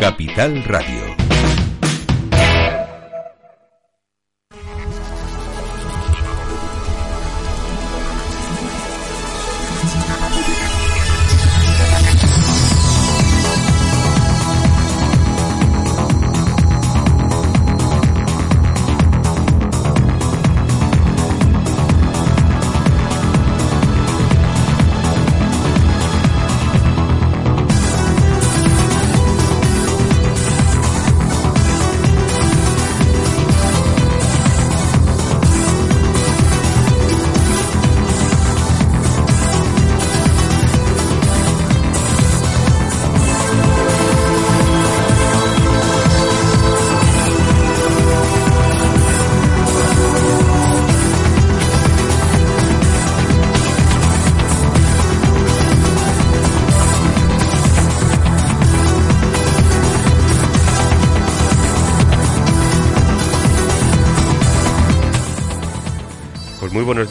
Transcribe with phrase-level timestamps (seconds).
[0.00, 1.29] Capital Radio.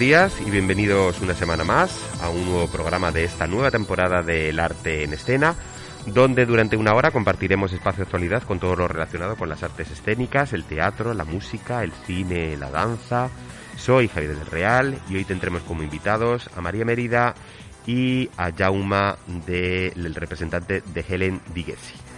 [0.10, 4.60] Días y bienvenidos una semana más a un nuevo programa de esta nueva temporada del
[4.60, 5.54] arte en escena,
[6.08, 9.92] donde durante una hora compartiremos espacio de actualidad con todo lo relacionado con las artes
[9.92, 13.30] escénicas, el teatro, la música, el cine, la danza.
[13.78, 17.36] Soy Javier del Real y hoy tendremos como invitados a María Mérida
[17.86, 19.16] y a Jauma,
[19.46, 22.09] del representante de Helen Digesi.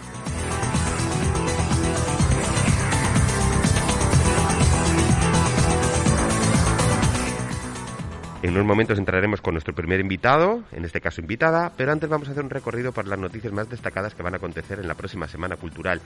[8.42, 12.26] En unos momentos entraremos con nuestro primer invitado, en este caso invitada, pero antes vamos
[12.26, 14.94] a hacer un recorrido por las noticias más destacadas que van a acontecer en la
[14.94, 16.00] próxima Semana Cultural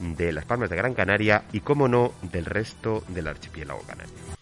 [0.00, 4.37] de Las Palmas de Gran Canaria y, como no, del resto del archipiélago canario.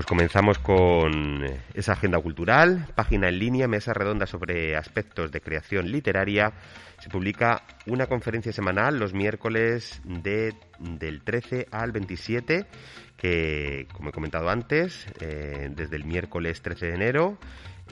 [0.00, 1.44] Pues comenzamos con
[1.74, 6.54] esa agenda cultural, página en línea, mesa redonda sobre aspectos de creación literaria.
[7.00, 12.64] Se publica una conferencia semanal los miércoles de, del 13 al 27,
[13.18, 17.38] que, como he comentado antes, eh, desde el miércoles 13 de enero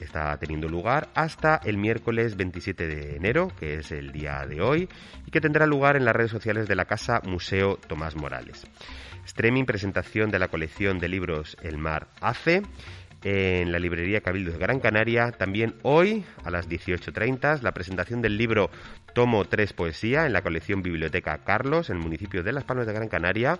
[0.03, 4.89] está teniendo lugar hasta el miércoles 27 de enero, que es el día de hoy,
[5.25, 8.65] y que tendrá lugar en las redes sociales de la Casa Museo Tomás Morales.
[9.29, 12.63] Streaming, presentación de la colección de libros El Mar Hace
[13.23, 15.31] en la librería Cabildo de Gran Canaria.
[15.31, 18.71] También hoy, a las 18.30, la presentación del libro
[19.13, 22.93] Tomo 3 Poesía en la colección Biblioteca Carlos, en el municipio de Las Palmas de
[22.93, 23.59] Gran Canaria.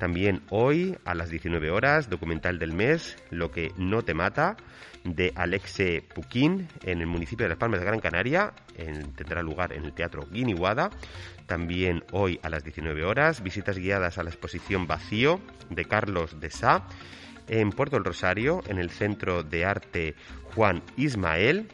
[0.00, 4.56] También hoy, a las 19 horas, documental del mes, Lo que no te mata,
[5.04, 8.52] de Alexe Puquín, en el municipio de Las Palmas de Gran Canaria.
[9.14, 10.90] tendrá lugar en el Teatro Guiniguada.
[11.46, 15.40] También hoy a las 19 horas, visitas guiadas a la exposición Vacío
[15.70, 16.86] de Carlos de Sá
[17.48, 20.14] en Puerto del Rosario, en el Centro de Arte
[20.54, 21.68] Juan Ismael.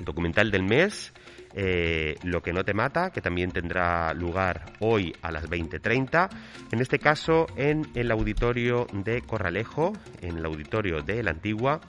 [0.00, 1.12] Documental del mes,
[1.54, 6.28] eh, Lo que no te mata, que también tendrá lugar hoy a las 20.30.
[6.72, 11.80] En este caso, en el auditorio de Corralejo, en el auditorio de la Antigua.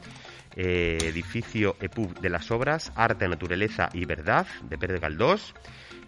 [0.57, 5.53] Eh, edificio EPUB de las Obras, Arte, Naturaleza y Verdad, de Pérez Galdós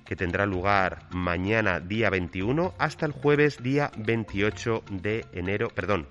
[0.07, 6.07] que tendrá lugar mañana día 21 hasta el jueves día 28 de enero, perdón,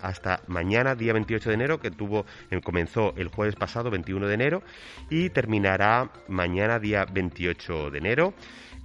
[0.00, 4.34] hasta mañana día 28 de enero que tuvo eh, comenzó el jueves pasado 21 de
[4.34, 4.62] enero
[5.10, 8.34] y terminará mañana día 28 de enero.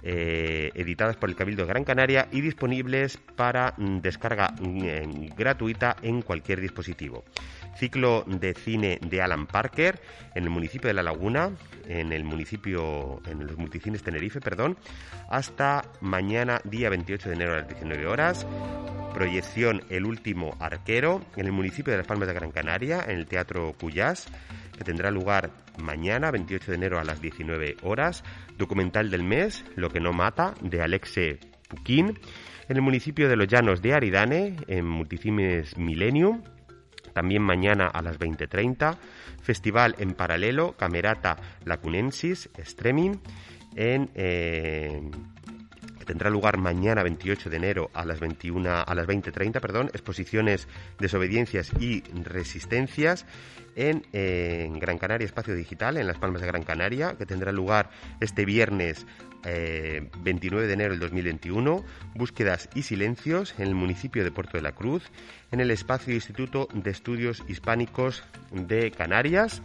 [0.04, 6.22] Eh, editadas por el Cabildo de Gran Canaria y disponibles para descarga mm, gratuita en
[6.22, 7.22] cualquier dispositivo
[7.76, 10.00] ciclo de cine de Alan Parker
[10.34, 11.50] en el municipio de La Laguna,
[11.88, 14.76] en el municipio, en los multicines Tenerife, perdón,
[15.28, 18.46] hasta mañana, día 28 de enero a las 19 horas.
[19.14, 23.26] Proyección El último arquero en el municipio de Las Palmas de Gran Canaria, en el
[23.26, 24.26] Teatro Cuyás,
[24.76, 25.50] que tendrá lugar
[25.82, 28.24] mañana, 28 de enero a las 19 horas.
[28.56, 32.18] Documental del mes, Lo que no mata, de Alexe Puquín,
[32.68, 36.42] en el municipio de Los Llanos de Aridane, en Multicines Millennium,
[37.12, 38.96] también mañana a las 20.30,
[39.42, 43.16] festival en paralelo, Camerata Lacunensis, Streaming,
[43.76, 44.10] en...
[44.14, 45.10] Eh,
[46.04, 50.68] tendrá lugar mañana 28 de enero a las 21 a las 20:30, perdón, exposiciones
[50.98, 53.26] desobediencias y resistencias
[53.74, 54.02] en,
[54.78, 57.90] Gran Canaria Espacio Digital en Las Palmas de Gran Canaria, que tendrá lugar
[58.20, 59.06] este viernes
[59.44, 61.84] 29 eh, de enero del 2021,
[62.14, 65.04] búsquedas y silencios en el municipio de Puerto de la Cruz,
[65.50, 68.22] en el espacio Instituto de Estudios Hispánicos
[68.52, 69.62] de Canarias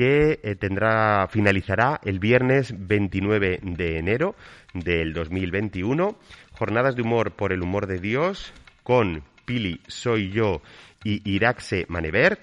[0.00, 4.34] que eh, tendrá finalizará el viernes 29 de enero
[4.72, 6.16] del 2021.
[6.52, 8.50] Jornadas de humor por el humor de Dios
[8.82, 10.62] con Pili Soy Yo
[11.04, 12.40] y Iraxe Manevert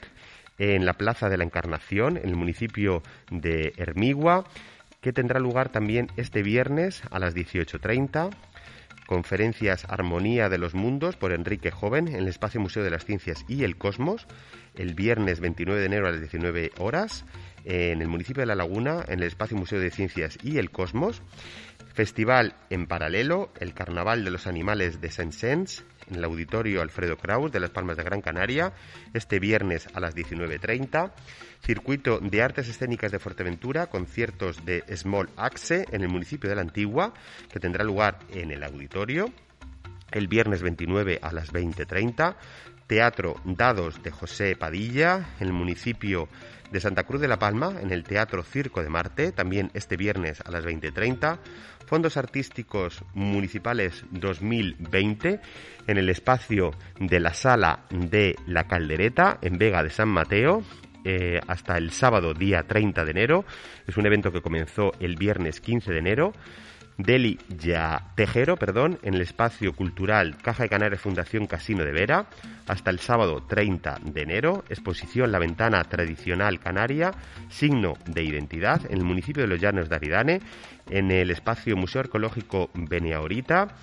[0.60, 3.02] en la Plaza de la Encarnación, en el municipio
[3.32, 4.46] de Hermigua,
[5.02, 8.36] que tendrá lugar también este viernes a las 18.30.
[9.08, 13.46] Conferencias Armonía de los Mundos por Enrique Joven en el Espacio Museo de las Ciencias
[13.48, 14.28] y el Cosmos,
[14.76, 17.26] el viernes 29 de enero a las 19 horas,
[17.64, 21.22] en el municipio de La Laguna, en el Espacio Museo de Ciencias y el Cosmos.
[21.98, 27.52] Festival en paralelo, el Carnaval de los Animales de Saint-Saëns, en el Auditorio Alfredo Kraus
[27.52, 28.72] de Las Palmas de Gran Canaria,
[29.16, 31.12] este viernes a las 19.30.
[31.66, 36.62] Circuito de Artes Escénicas de Fuerteventura, conciertos de Small Axe en el municipio de La
[36.62, 37.16] Antigua,
[37.52, 39.34] que tendrá lugar en el auditorio
[40.12, 42.36] el viernes 29 a las 20.30.
[42.86, 46.30] Teatro Dados de José Padilla en el municipio
[46.72, 50.42] de Santa Cruz de la Palma, en el Teatro Circo de Marte, también este viernes
[50.42, 51.40] a las 20.30.
[51.86, 55.40] Fondos Artísticos Municipales 2020
[55.88, 60.64] en el espacio de la Sala de la Caldereta en Vega de San Mateo.
[61.06, 63.46] Eh, hasta el sábado día 30 de enero.
[63.88, 66.34] Es un evento que comenzó el viernes 15 de enero.
[66.98, 72.28] Deli Ya Tejero, perdón, en el espacio cultural Caja de Canarias Fundación Casino de Vera,
[72.68, 77.12] hasta el sábado 30 de enero, exposición La Ventana Tradicional Canaria,
[77.50, 80.42] signo de identidad, en el municipio de Los Llanos de Aridane,
[80.90, 83.76] en el espacio Museo Arqueológico Beneaorita,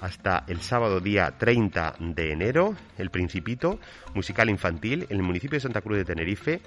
[0.00, 3.78] hasta el sábado día 30 de enero, El Principito,
[4.14, 6.60] musical infantil, en el municipio de Santa Cruz de Tenerife,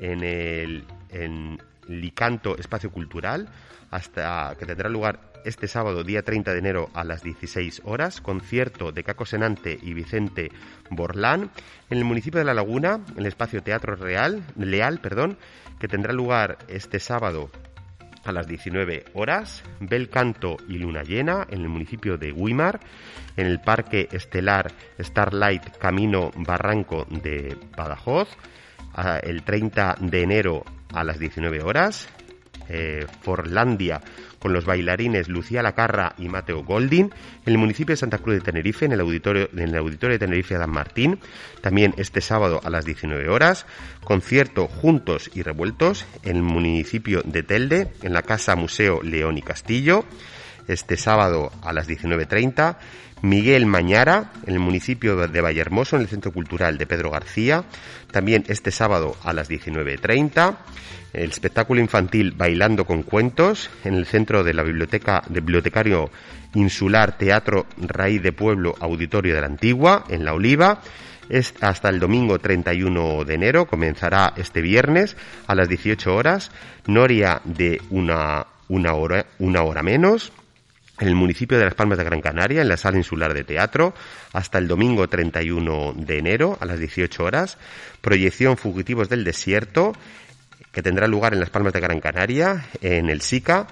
[0.00, 1.58] en el en
[1.88, 3.48] Licanto Espacio Cultural,
[3.90, 8.92] hasta que tendrá lugar este sábado, día 30 de enero, a las 16 horas, concierto
[8.92, 10.50] de Caco Senante y Vicente
[10.90, 11.50] Borlán
[11.88, 15.38] en el municipio de La Laguna, en el espacio Teatro Real, Leal, perdón,
[15.78, 17.50] que tendrá lugar este sábado
[18.24, 22.80] a las 19 horas, Bel Canto y Luna Llena en el municipio de Guimar,
[23.36, 28.28] en el Parque Estelar Starlight Camino Barranco de Badajoz,
[29.22, 32.08] el 30 de enero a las 19 horas,
[32.68, 34.00] eh, Forlandia
[34.38, 37.06] con los bailarines Lucía Lacarra y Mateo Goldin,
[37.44, 40.18] en el municipio de Santa Cruz de Tenerife, en el auditorio, en el auditorio de
[40.18, 41.20] Tenerife Adán Martín,
[41.60, 43.66] también este sábado a las 19 horas,
[44.02, 49.42] concierto Juntos y Revueltos en el municipio de Telde, en la Casa Museo León y
[49.42, 50.04] Castillo,
[50.68, 52.76] este sábado a las 19.30,
[53.22, 57.64] Miguel Mañara, en el municipio de Vallehermoso, en el Centro Cultural de Pedro García,
[58.10, 60.56] también este sábado a las 19.30,
[61.12, 66.10] el espectáculo infantil Bailando con Cuentos en el centro de la biblioteca de Bibliotecario
[66.54, 70.80] Insular Teatro Raíz de Pueblo Auditorio de la Antigua en La Oliva.
[71.28, 76.50] Es hasta el domingo 31 de enero, comenzará este viernes a las 18 horas,
[76.86, 80.32] Noria de una, una, hora, una hora menos,
[81.00, 83.94] en el municipio de Las Palmas de Gran Canaria, en la sala insular de teatro,
[84.32, 87.58] hasta el domingo 31 de enero a las 18 horas.
[88.00, 89.94] Proyección Fugitivos del Desierto
[90.72, 93.66] que tendrá lugar en Las Palmas de Gran Canaria, en el SICA,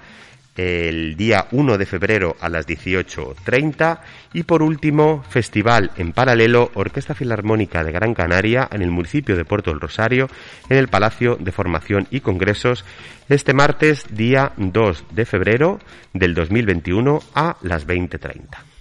[0.59, 3.99] el día 1 de febrero a las 18.30
[4.33, 9.45] y por último, festival en paralelo Orquesta Filarmónica de Gran Canaria en el municipio de
[9.45, 10.27] Puerto del Rosario,
[10.69, 12.83] en el Palacio de Formación y Congresos,
[13.29, 15.79] este martes día 2 de febrero
[16.13, 18.78] del 2021 a las 20.30.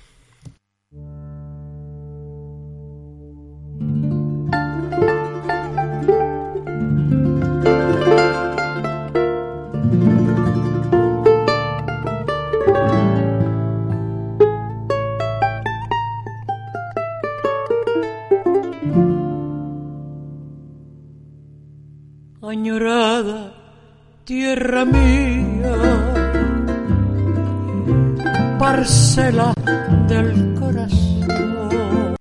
[22.48, 23.52] añorada
[24.24, 25.74] tierra mía,
[28.58, 29.52] parcela
[30.08, 32.16] del corazón.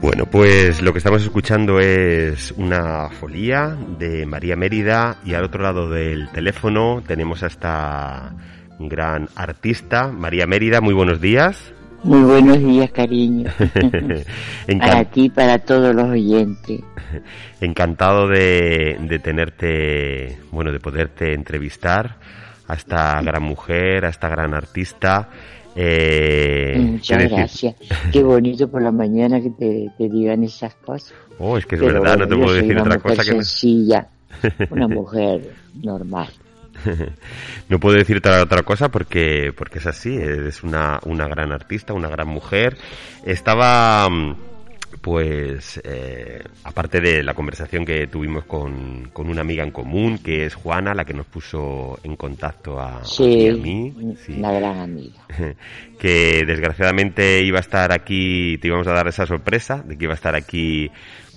[0.00, 5.62] Bueno, pues lo que estamos escuchando es una folía de María Mérida y al otro
[5.62, 8.34] lado del teléfono tenemos a esta
[8.78, 11.75] gran artista, María Mérida, muy buenos días.
[12.06, 13.50] Muy buenos días, cariño.
[14.78, 16.80] para ti, para todos los oyentes.
[17.60, 22.16] Encantado de, tenerte, bueno, de poderte entrevistar
[22.68, 25.28] a esta gran mujer, a esta gran artista.
[25.74, 27.74] Eh, Muchas gracias.
[28.12, 31.12] Qué bonito por la mañana que te, digan esas cosas.
[31.40, 33.32] Oh, es que es verdad, no te puedo decir otra cosa que...
[33.32, 34.06] sencilla,
[34.70, 35.50] una mujer
[35.82, 36.28] normal.
[37.68, 42.08] no puedo decirte otra cosa porque, porque es así, eres una, una gran artista, una
[42.08, 42.76] gran mujer.
[43.24, 44.36] Estaba mm,
[45.00, 50.46] pues eh, aparte de la conversación que tuvimos con, con, una amiga en común, que
[50.46, 54.16] es Juana, la que nos puso en contacto a, sí, a mí.
[54.24, 55.22] Sí, una gran amiga.
[55.98, 60.12] Que desgraciadamente iba a estar aquí, te íbamos a dar esa sorpresa de que iba
[60.12, 60.90] a estar aquí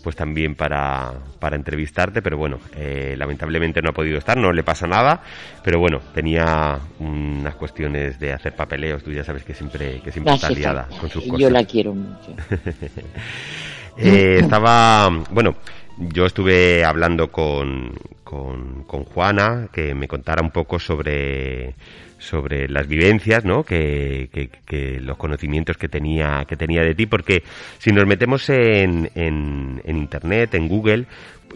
[0.04, 4.64] pues también para, para entrevistarte, pero bueno, eh, lamentablemente no ha podido estar, no le
[4.64, 5.22] pasa nada,
[5.64, 10.34] pero bueno, tenía unas cuestiones de hacer papeleos, tú ya sabes que siempre, que siempre
[10.34, 11.40] está liada con sus cosas.
[11.40, 12.34] Yo la quiero mucho.
[13.98, 15.56] eh, estaba, bueno,
[16.00, 21.76] yo estuve hablando con, con, con Juana, que me contara un poco sobre
[22.20, 23.64] sobre las vivencias, ¿no?
[23.64, 24.30] Que,
[24.66, 27.44] que, los conocimientos que tenía, que tenía de ti, porque
[27.78, 31.06] si nos metemos en, en, internet, en Google,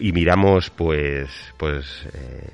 [0.00, 2.48] y miramos, pues, pues, eh,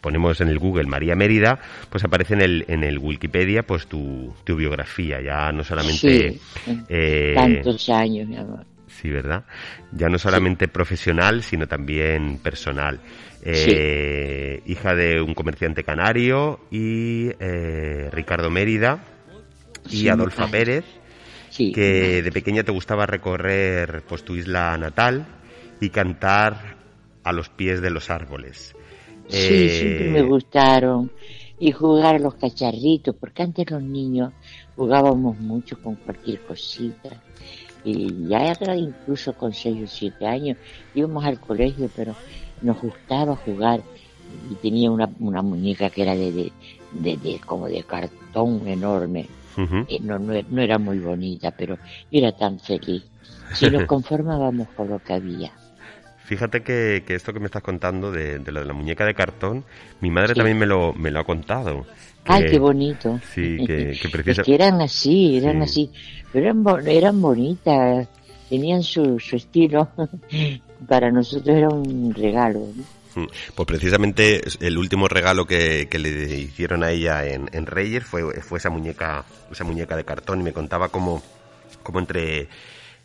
[0.00, 1.60] ponemos en el Google María Mérida,
[1.90, 6.38] pues aparece en el, en el Wikipedia, pues tu, tu biografía, ya no solamente...
[6.88, 8.64] Eh, tantos años, mi amor.
[9.02, 9.42] Sí, ¿verdad?
[9.90, 13.00] Ya no solamente profesional, sino también personal.
[13.42, 19.02] Eh, hija de un comerciante canario y eh, Ricardo Mérida
[19.90, 20.84] y Adolfa Pérez,
[21.50, 25.26] que de pequeña te gustaba recorrer pues tu isla natal
[25.80, 26.76] y cantar
[27.24, 28.76] a los pies de los árboles.
[29.26, 31.10] Sí, eh, siempre me gustaron.
[31.58, 34.32] Y jugar a los cacharritos, porque antes los niños
[34.76, 37.20] jugábamos mucho con cualquier cosita
[37.84, 40.56] y ya era incluso con 6 o 7 años
[40.94, 42.14] íbamos al colegio, pero
[42.60, 43.82] nos gustaba jugar
[44.50, 46.52] y tenía una, una muñeca que era de,
[46.92, 49.26] de, como de cartón enorme.
[49.88, 51.76] Eh, no, no, era muy bonita, pero
[52.10, 53.02] era tan feliz.
[53.54, 55.52] Si nos conformábamos con lo que había.
[56.32, 59.12] Fíjate que, que, esto que me estás contando de, de, lo de la muñeca de
[59.12, 59.64] cartón,
[60.00, 61.84] mi madre también me lo, me lo ha contado.
[62.24, 63.20] Ay, qué bonito.
[63.34, 65.90] Sí, que, que que eran así, eran así,
[66.32, 68.08] pero eran, eran bonitas,
[68.48, 69.90] tenían su, su estilo
[70.88, 72.60] para nosotros era un regalo.
[73.14, 76.08] Mm, pues precisamente el último regalo que, le
[76.38, 80.54] hicieron a ella en, Reyes fue, fue esa muñeca, esa muñeca de cartón y me
[80.54, 81.22] contaba cómo,
[81.82, 82.48] cómo entre,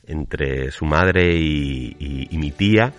[0.08, 2.94] entre su madre y, mi tía,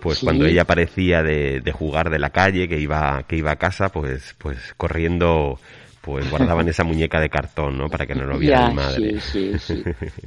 [0.00, 3.90] pues cuando ella parecía de, jugar de la calle, que iba, que iba a casa,
[3.90, 5.58] pues, pues corriendo
[6.06, 7.88] pues guardaban esa muñeca de cartón, ¿no?
[7.88, 9.20] Para que no lo viera mi madre.
[9.20, 9.82] Sí, sí, sí.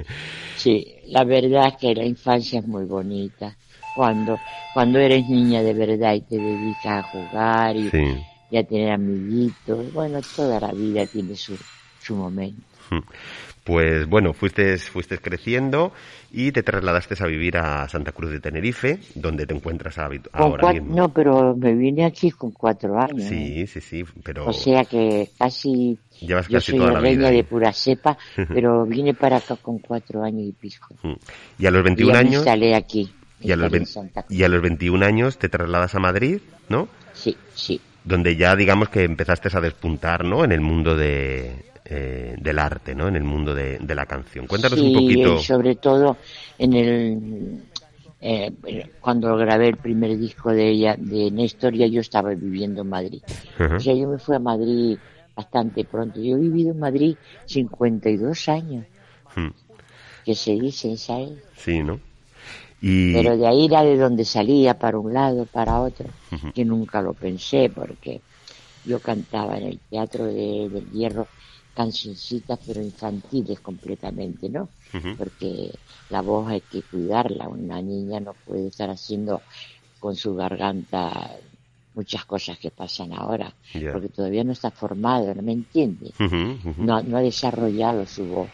[0.58, 3.56] sí, la verdad es que la infancia es muy bonita
[3.96, 4.40] cuando,
[4.74, 9.92] cuando eres niña de verdad y te dedicas a jugar y, a tener amiguitos.
[9.94, 11.58] Bueno, toda la vida tiene su,
[12.02, 12.62] su momento.
[13.62, 15.94] Pues bueno, fuiste, fuiste creciendo
[16.32, 20.96] y te trasladaste a vivir a Santa Cruz de Tenerife, donde te encuentras ahora mismo.
[20.96, 23.24] No, pero me vine aquí con cuatro años.
[23.24, 23.68] Sí, ¿eh?
[23.68, 24.46] sí, sí, pero...
[24.46, 25.98] O sea que casi...
[26.22, 28.18] Llevas yo soy toda la reina de pura cepa,
[28.54, 30.96] pero vine para acá con cuatro años y pico.
[31.02, 31.14] Hmm.
[31.58, 32.44] Y a los 21 años...
[32.44, 33.12] salí aquí.
[33.42, 33.72] Y a, los
[34.28, 36.90] y a los 21 años te trasladas a Madrid, ¿no?
[37.14, 37.80] Sí, sí.
[38.04, 40.44] Donde ya digamos que empezaste a despuntar, ¿no?
[40.44, 43.08] En el mundo de, eh, del arte, ¿no?
[43.08, 44.48] En el mundo de, la canción.
[44.48, 45.39] Cuéntanos un poquito.
[45.39, 46.17] sobre todo
[46.58, 47.63] en el
[48.22, 48.51] eh,
[49.00, 53.22] cuando grabé el primer disco de ella, de Néstor, ya yo estaba viviendo en Madrid.
[53.60, 54.98] O sea, yo me fui a Madrid
[55.36, 56.22] bastante pronto.
[56.22, 57.15] Yo he vivido en Madrid
[57.46, 58.86] 52 años.
[59.36, 59.50] Hmm.
[60.25, 61.31] Que se dice, ¿sabes?
[61.55, 62.00] Sí, ¿no?
[62.81, 66.08] Pero de ahí era de donde salía para un lado, para otro,
[66.53, 68.22] que nunca lo pensé porque
[68.86, 71.27] yo cantaba en el Teatro de, del Hierro
[71.74, 74.70] cancioncitas pero infantiles completamente, ¿no?
[75.18, 75.72] Porque
[76.10, 79.42] la voz hay que cuidarla, una niña no puede estar haciendo
[80.00, 81.38] con su garganta
[81.94, 83.54] muchas cosas que pasan ahora,
[83.92, 86.12] porque todavía no está formado, ¿no me entiende?
[86.78, 88.50] No, no ha desarrollado su voz,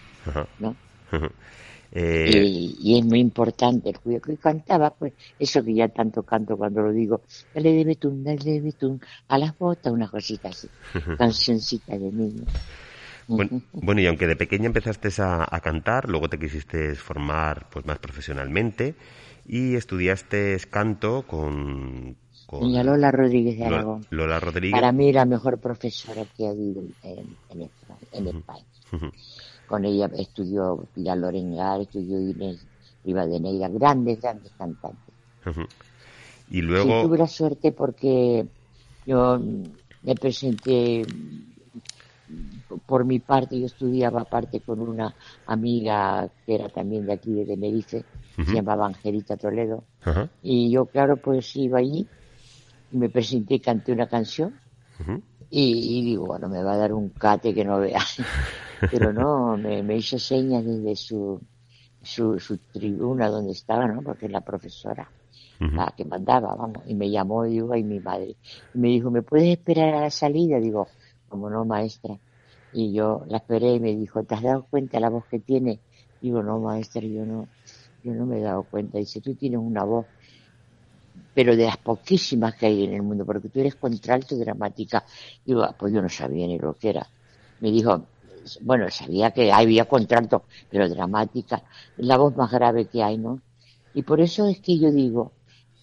[0.60, 0.75] ¿no?
[1.98, 6.57] Eh, y, es muy importante el cuidado que cantaba, pues eso que ya tanto canto
[6.57, 7.22] cuando lo digo,
[7.53, 10.67] dale de betún, dale de betún, a las botas, una cosita así,
[11.17, 12.43] cancioncita de niño.
[13.27, 18.96] Bueno, y aunque de pequeña empezaste a, cantar, luego te quisiste formar pues más profesionalmente
[19.48, 22.15] y estudiaste canto con...
[22.46, 24.05] con Lola Rodríguez de Aragón.
[24.12, 24.79] Lola Rodríguez.
[24.79, 27.70] Para mí la mejor profesora que ha habido en, en,
[28.12, 28.65] en España.
[29.67, 32.65] Con ella estudió Pilar Lorengar, estudió Inés
[33.03, 35.15] Rivadeneira, grandes, grandes cantantes.
[36.50, 37.03] Y luego...
[37.03, 38.46] tuve la suerte porque
[39.05, 39.39] yo
[40.03, 41.03] me presenté
[42.86, 45.13] por mi parte, yo estudiaba aparte con una
[45.46, 48.03] amiga que era también de aquí de Tenerife,
[48.36, 49.84] se llamaba Angelita Toledo,
[50.41, 52.08] y yo claro pues iba allí
[52.91, 54.53] y me presenté y canté una canción
[55.50, 58.01] y, digo, bueno, me va a dar un cate que no vea,
[58.91, 61.39] pero no, me, hizo señas desde su,
[62.01, 64.01] su, su tribuna donde estaba, ¿no?
[64.01, 65.10] Porque es la profesora
[65.60, 68.36] la que mandaba, vamos, y me llamó, digo, y mi madre,
[68.74, 70.60] y me dijo, ¿me puedes esperar a la salida?
[70.60, 70.88] Digo,
[71.29, 72.17] como no, maestra.
[72.74, 75.79] Y yo la esperé y me dijo, ¿te has dado cuenta la voz que tiene?
[76.22, 77.48] Digo, no, maestra, yo no,
[78.03, 78.98] yo no me he dado cuenta.
[78.98, 80.05] Dice, tú tienes una voz,
[81.34, 85.05] pero de las poquísimas que hay en el mundo, porque tú eres contralto dramática.
[85.46, 87.08] Digo, ah, pues yo no sabía ni lo que era.
[87.60, 88.05] Me dijo,
[88.62, 91.63] bueno, sabía que había contralto, pero dramática,
[91.98, 93.41] la voz más grave que hay, ¿no?
[93.94, 95.32] Y por eso es que yo digo,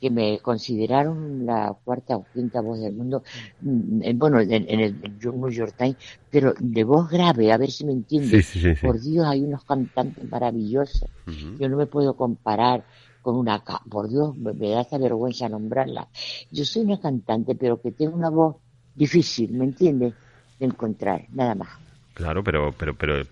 [0.02, 3.22] que me consideraron la cuarta o quinta voz del mundo,
[3.60, 5.96] mm, bueno, en, el New York Times,
[6.28, 8.52] pero de voz grave, a ver si me entiendes.
[8.82, 11.08] Por Dios, hay unos cantantes maravillosos.
[11.56, 12.84] Yo no me puedo comparar
[13.22, 13.62] con una...
[13.88, 16.08] Por Dios, me, da esta vergüenza nombrarla.
[16.50, 18.56] Yo soy una cantante, pero que tiene una voz
[18.96, 20.14] difícil, ¿me entiendes?
[20.58, 21.68] De encontrar, nada más.
[22.14, 23.24] Claro, pero, pero, pero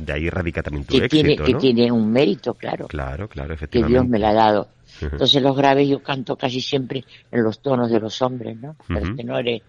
[0.00, 2.88] de ahí radica también tu que éxito, tiene, Que tiene un mérito, claro.
[2.88, 3.92] Claro, claro, efectivamente.
[3.92, 4.68] Que Dios me la ha dado.
[5.00, 8.76] Entonces los graves yo canto casi siempre en los tonos de los hombres, ¿no?
[8.88, 9.62] Los tenores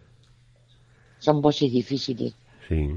[1.20, 2.34] son voces difíciles.
[2.68, 2.96] Sí.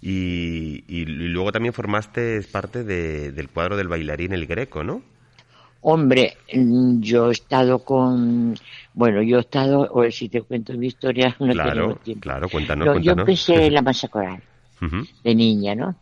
[0.00, 5.02] Y, y, luego también formaste parte del cuadro del bailarín El Greco, ¿no?
[5.82, 8.54] Hombre, mm, yo he estado con,
[8.94, 12.22] bueno, yo he estado, o si te cuento mi historia, no claro, tiempo.
[12.22, 13.04] Claro, cuéntanos, cuéntanos.
[13.04, 14.42] Yo empecé la masa coral
[15.22, 15.94] de niña, ¿no?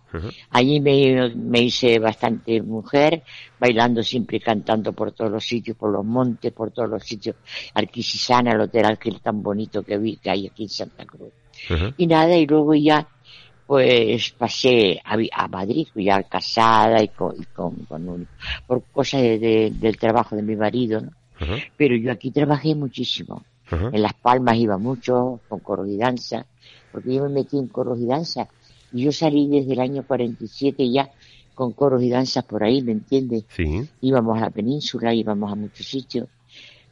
[0.50, 3.22] Allí me, me, hice bastante mujer,
[3.58, 7.36] bailando siempre y cantando por todos los sitios, por los montes, por todos los sitios.
[7.74, 11.32] Arquisisana, el hotel Arquil tan bonito que vi que hay aquí en Santa Cruz.
[11.98, 13.06] Y nada, y luego ya,
[13.66, 18.26] pues pasé a, Madrid, ya casada y con, con,
[18.66, 21.10] por cosas del trabajo de mi marido, ¿no?
[21.76, 23.44] Pero yo aquí trabajé muchísimo.
[23.70, 26.44] En Las Palmas iba mucho, con coros y danza,
[26.90, 28.48] porque yo me metí en coros y danza
[28.92, 31.10] yo salí desde el año 47 ya
[31.54, 33.44] con coros y danzas por ahí, ¿me entiendes?
[33.54, 33.86] Sí.
[34.00, 36.26] Íbamos a la península, íbamos a muchos sitios.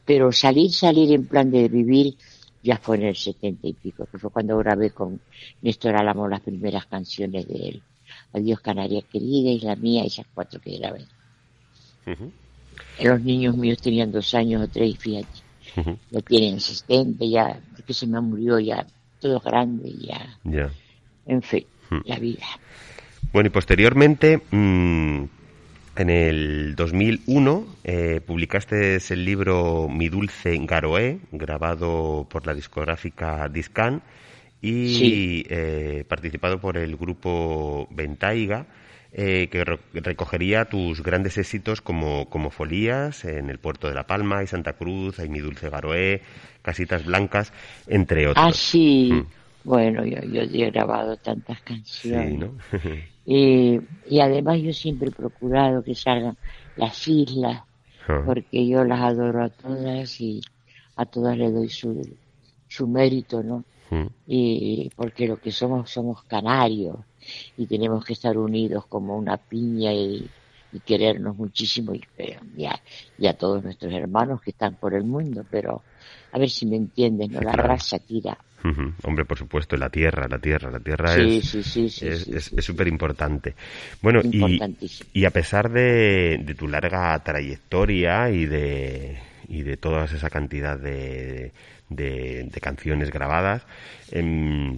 [0.05, 2.15] Pero salir, salir en plan de vivir,
[2.61, 5.19] ya fue en el setenta y pico, que fue cuando grabé con
[5.61, 7.83] Néstor Álamo las primeras canciones de él.
[8.33, 11.05] Adiós Canaria querida y la mía, esas cuatro que grabé.
[13.01, 15.27] Los niños míos tenían dos años o tres, fíjate.
[16.11, 18.85] Ya tienen asistente, ya, que se me murió ya,
[19.19, 20.37] todo grande, ya.
[20.43, 20.71] Ya.
[21.25, 21.65] En fin.
[21.89, 21.99] Hmm.
[22.05, 22.45] la vida.
[23.31, 25.23] Bueno, y posteriormente, mm,
[25.95, 34.01] en el 2001, eh, publicaste el libro Mi Dulce Garoé, grabado por la discográfica Discan
[34.61, 38.65] y eh, participado por el grupo Ventaiga.
[39.11, 39.65] Eh, que
[40.01, 44.73] recogería tus grandes éxitos como, como Folías en el puerto de La Palma y Santa
[44.73, 46.21] Cruz, y Mi Dulce Garoé,
[46.61, 47.51] Casitas Blancas,
[47.87, 48.45] entre otros.
[48.47, 49.09] Ah, sí.
[49.11, 49.38] Hmm.
[49.63, 52.51] Bueno, yo, yo he grabado tantas canciones.
[53.25, 56.37] y, y además yo siempre he procurado que salgan
[56.75, 57.63] las islas,
[58.07, 58.23] ah.
[58.25, 60.41] porque yo las adoro a todas y
[60.95, 62.01] a todas le doy su,
[62.67, 63.63] su mérito, ¿no?
[63.89, 64.07] Mm.
[64.27, 66.97] Y porque lo que somos, somos canarios
[67.57, 70.29] y tenemos que estar unidos como una piña y,
[70.85, 72.03] querernos muchísimo y,
[73.17, 75.81] y, a, todos nuestros hermanos que están por el mundo, pero
[76.31, 77.41] a ver si me entiendes, ¿no?
[77.41, 78.37] La raza tira
[79.03, 83.55] Hombre, por supuesto, la tierra, la tierra, la tierra es súper importante.
[84.01, 84.59] Bueno, y,
[85.13, 89.17] y, a pesar de, de, tu larga trayectoria y de,
[89.47, 91.51] y de toda esa cantidad de,
[91.89, 93.63] de, canciones grabadas,
[94.11, 94.77] eh,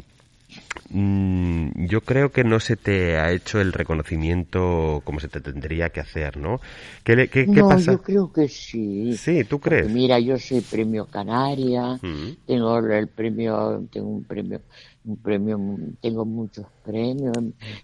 [0.93, 6.01] yo creo que no se te ha hecho el reconocimiento como se te tendría que
[6.01, 6.59] hacer, ¿no?
[7.03, 7.93] ¿Qué, qué, no, pasa?
[7.93, 9.15] yo creo que sí.
[9.15, 9.89] Sí, ¿tú crees?
[9.89, 12.45] mira, yo soy premio Canaria, mm.
[12.45, 14.61] tengo el premio, tengo un premio,
[15.05, 15.59] un premio,
[16.01, 17.37] tengo muchos premios,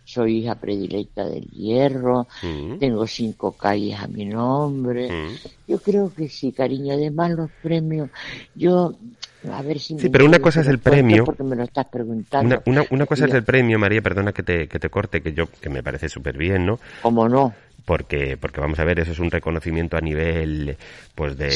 [0.03, 2.79] soy hija predilecta del hierro, mm.
[2.79, 5.09] tengo cinco calles a mi nombre.
[5.67, 6.93] Yo creo que sí, cariño.
[6.93, 8.09] Además los premios,
[8.53, 8.95] yo
[9.77, 11.23] sí, pero una cosa es el premio.
[11.23, 12.61] Porque me lo estás preguntando.
[12.65, 15.47] Una, una, cosa es el premio, María, perdona que te, que te corte, que yo
[15.47, 16.79] que me parece súper bien, ¿no?
[17.01, 17.53] ¿Cómo no?
[17.87, 20.75] porque porque vamos a ver eso es un reconocimiento a nivel
[21.15, 21.47] pues de,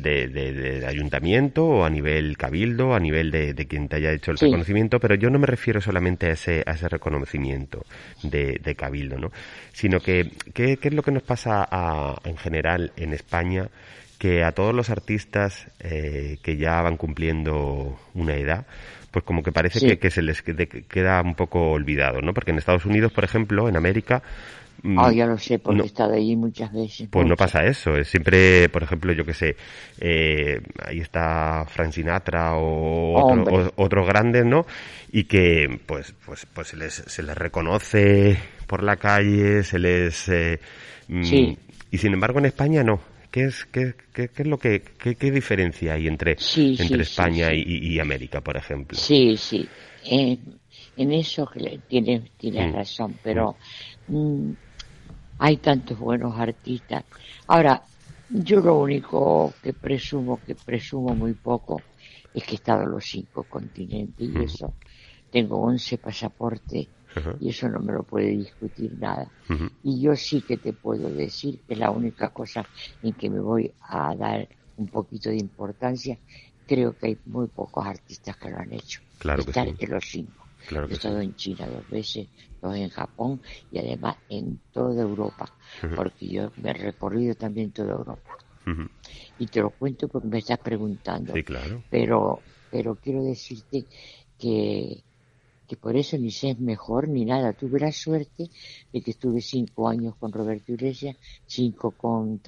[0.00, 5.00] de, ayuntamiento o a nivel cabildo a nivel de, quien te haya hecho el reconocimiento
[5.00, 7.84] pero yo no me refiero solamente a ese a ese reconocimiento
[8.22, 9.32] de, cabildo no
[9.72, 11.68] sino que ¿qué, es lo que nos pasa
[12.24, 13.68] en general en España
[14.22, 18.66] que a todos los artistas eh, que ya van cumpliendo una edad,
[19.12, 22.34] pues como que parece que, se les queda un poco olvidado, ¿no?
[22.34, 24.22] Porque en Estados Unidos, por ejemplo, en América,
[24.96, 27.08] Ah, ya lo sé, porque he estado allí muchas veces.
[27.08, 27.96] Pues no pasa eso.
[27.96, 29.54] Es siempre, por ejemplo, yo que sé,
[30.00, 34.66] eh, ahí está Frank Sinatra o, otros grandes, ¿no?
[35.12, 40.28] Y que, pues, pues, pues se les, se les reconoce por la calle, se les...
[40.28, 40.58] Eh,
[41.06, 41.58] mm, sí.
[41.92, 43.11] Y sin embargo en España no.
[43.32, 48.42] ¿Qué es, qué, qué, es lo que, qué, diferencia hay entre, entre España y, América,
[48.42, 48.98] por ejemplo?
[48.98, 49.66] Sí, sí.
[50.04, 51.50] en eso
[51.88, 52.76] tienes, tienes mm.
[52.76, 53.56] razón, pero
[54.08, 54.50] mm,
[55.38, 57.04] hay tantos buenos artistas.
[57.46, 57.82] Ahora,
[58.28, 61.80] yo lo único que presumo, que presumo muy poco,
[62.34, 64.74] es que he estado en los cinco continentes y eso.
[65.30, 66.86] Tengo once pasaportes
[67.40, 69.32] y eso no me lo puede discutir nada.
[69.82, 72.64] Y yo sí que te puedo decir que la única cosa
[73.02, 76.18] en que me voy a dar un poquito de importancia,
[76.66, 79.00] creo que hay muy pocos artistas que lo han hecho.
[79.18, 80.48] Claro Estar que los cinco.
[80.68, 82.28] Claro He estado en China dos veces,
[82.60, 85.52] dos en Japón y además en toda Europa,
[85.96, 88.30] porque yo me he recorrido también toda Europa.
[89.38, 91.34] Y te lo cuento porque me estás preguntando.
[91.34, 91.82] Sí, claro.
[91.90, 93.86] Pero, pero quiero decirte
[94.38, 95.04] que
[95.72, 97.54] que por eso ni sé mejor ni nada.
[97.54, 98.50] Tuve la suerte
[98.92, 102.42] de que estuve cinco años con Roberto Iglesias, cinco con,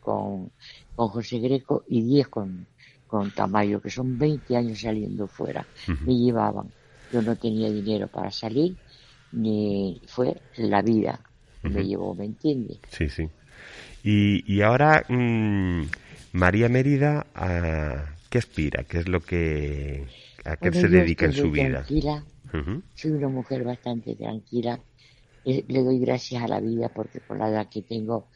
[0.00, 0.50] con,
[0.96, 2.66] con José Greco y diez con,
[3.06, 5.64] con Tamayo, que son 20 años saliendo fuera.
[6.04, 6.68] Me llevaban.
[7.12, 8.74] Yo no tenía dinero para salir,
[9.30, 11.20] ni fue la vida
[11.62, 12.78] me llevó, ¿me entiendes?
[12.90, 13.28] Sí, sí.
[14.02, 15.82] Y, y ahora, mm,
[16.32, 18.82] María Mérida, ¿a ¿qué aspira?
[18.82, 20.06] ¿Qué es lo que,
[20.44, 21.86] a qué se dedica en su vida?
[22.94, 24.80] Soy una mujer bastante tranquila.
[25.44, 28.26] Eh, le doy gracias a la vida porque por la edad que tengo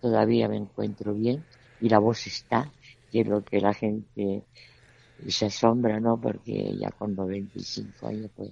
[0.00, 1.44] todavía me encuentro bien
[1.80, 2.70] y la voz está,
[3.10, 4.44] que es lo que la gente
[5.26, 6.20] se asombra, ¿no?
[6.20, 8.50] Porque ya con 95 años, pues,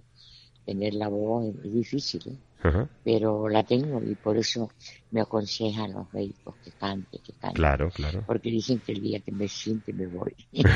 [0.64, 2.86] tener la voz es difícil, ¿eh?
[3.04, 4.70] pero la tengo y por eso
[5.10, 7.56] me aconsejan los médicos que cante, que cante.
[7.56, 8.24] Claro, claro.
[8.26, 10.34] Porque dicen que el día que me siente me voy.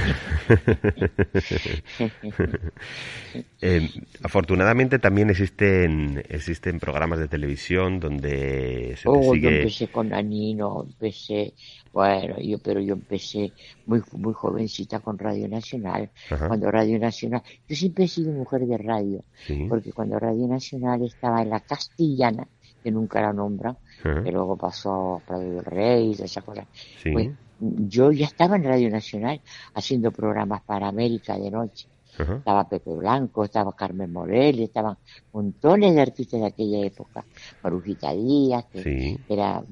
[3.62, 3.90] Eh,
[4.22, 11.52] afortunadamente también existen existen programas de televisión donde se oh, yo empecé con Anino, empecé,
[11.92, 13.52] bueno, yo pero yo empecé
[13.84, 16.10] muy muy jovencita con Radio Nacional.
[16.28, 19.24] Cuando Radio Nacional, yo siempre he sido mujer de radio,
[19.68, 22.48] porque cuando Radio Nacional estaba en la castellana,
[22.82, 26.66] que nunca la nombran, que luego pasó a Radio del Rey, y esas cosas.
[27.12, 29.40] Pues yo ya estaba en Radio Nacional
[29.74, 31.88] haciendo programas para América de noche.
[32.18, 34.96] Estaba Pepe Blanco, estaba Carmen Morel, estaban
[35.32, 37.24] montones de artistas de aquella época.
[37.62, 39.62] Marujita Díaz, que era,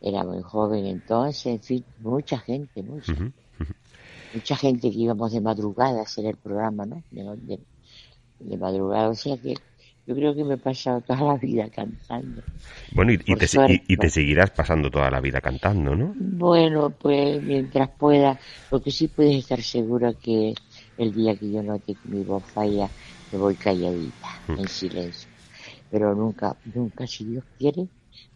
[0.00, 3.14] era muy joven entonces, en fin, mucha gente, mucha.
[4.34, 7.02] Mucha gente que íbamos de madrugada a hacer el programa, ¿no?
[7.10, 7.60] De,
[8.40, 9.54] de madrugada, o sea que
[10.06, 12.42] yo creo que me he pasado toda la vida cantando.
[12.92, 13.46] Bueno, y, te,
[13.86, 16.12] y, te, seguirás pasando toda la vida cantando, ¿no?
[16.16, 18.38] Bueno, pues mientras pueda,
[18.68, 20.54] porque sí puedes estar segura que
[20.98, 22.88] el día que yo note que mi voz falla,
[23.30, 24.58] me voy calladita, mm.
[24.58, 25.30] en silencio.
[25.90, 27.86] Pero nunca, nunca, si Dios quiere,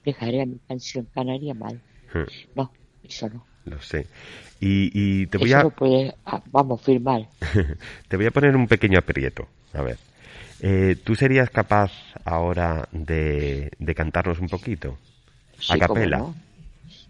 [0.05, 1.81] dejaré a mi canción canaria mal.
[2.15, 2.55] Mm.
[2.55, 2.71] No,
[3.03, 3.45] eso no.
[3.65, 4.07] Lo sé.
[4.61, 5.67] Y, te voy a...
[6.25, 7.29] Ah, vamos, firmar.
[8.09, 9.49] te voy a poner un pequeño aprieto.
[9.75, 9.99] A ver.
[10.61, 11.93] Eh, ¿Tú serías capaz
[12.25, 14.99] ahora de, de cantarnos un poquito?
[15.69, 16.35] a capela.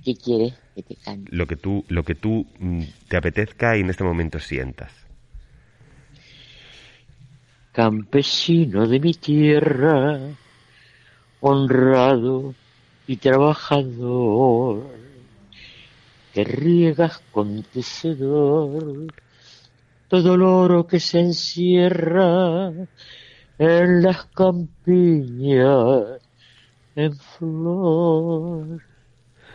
[0.04, 1.35] ¿Qué quieres que te cante?
[1.35, 4.92] Lo que tú, lo que tú mm, te apetezca y en este momento sientas.
[7.72, 10.18] Campesino de mi tierra,
[11.40, 12.54] honrado
[13.06, 14.87] y trabajador,
[16.32, 19.06] que riegas con tu sedor
[20.09, 22.72] todo el oro que se encierra
[23.59, 26.21] en las campiñas
[26.95, 28.83] en flor.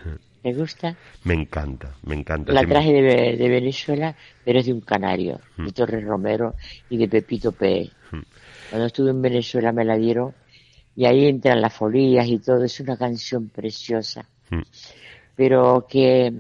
[0.44, 0.96] ¿Me gusta?
[1.24, 2.52] Me encanta, me encanta.
[2.52, 5.72] La traje de, Venezuela, pero es de un canario, de mm.
[5.72, 6.56] Torres Romero
[6.90, 7.92] y de Pepito Pérez.
[8.12, 8.22] Mm.
[8.70, 10.34] Cuando estuve en Venezuela me la dieron
[10.96, 12.64] y ahí entran las folías y todo.
[12.64, 14.62] Es una canción preciosa, mm.
[15.36, 16.34] pero que,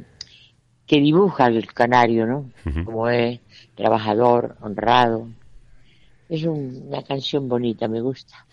[0.87, 2.51] que dibuja el canario, ¿no?
[2.85, 3.39] Como es
[3.75, 5.27] trabajador, honrado,
[6.31, 8.45] es una canción bonita, me gusta.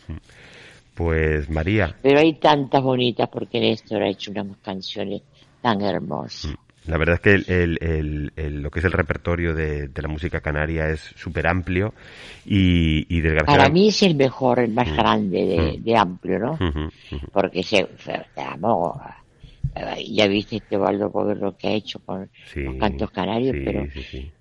[0.95, 1.95] Pues María.
[2.03, 5.23] Pero hay tantas bonitas porque Néstor ha hecho unas canciones
[5.63, 6.51] tan hermosas.
[6.51, 6.91] Mm.
[6.91, 10.89] La verdad es que el, el, lo que es el repertorio de, la música canaria
[10.89, 11.93] es súper amplio
[12.47, 13.59] y, y desgraciadamente...
[13.59, 14.97] Para mí es el mejor, el más mm.
[14.97, 15.97] grande de, mm.
[15.97, 16.59] amplio, ¿no?
[17.31, 17.87] Porque se,
[20.11, 23.87] ya viste este Valdo lo que ha hecho con los cantos canarios, pero,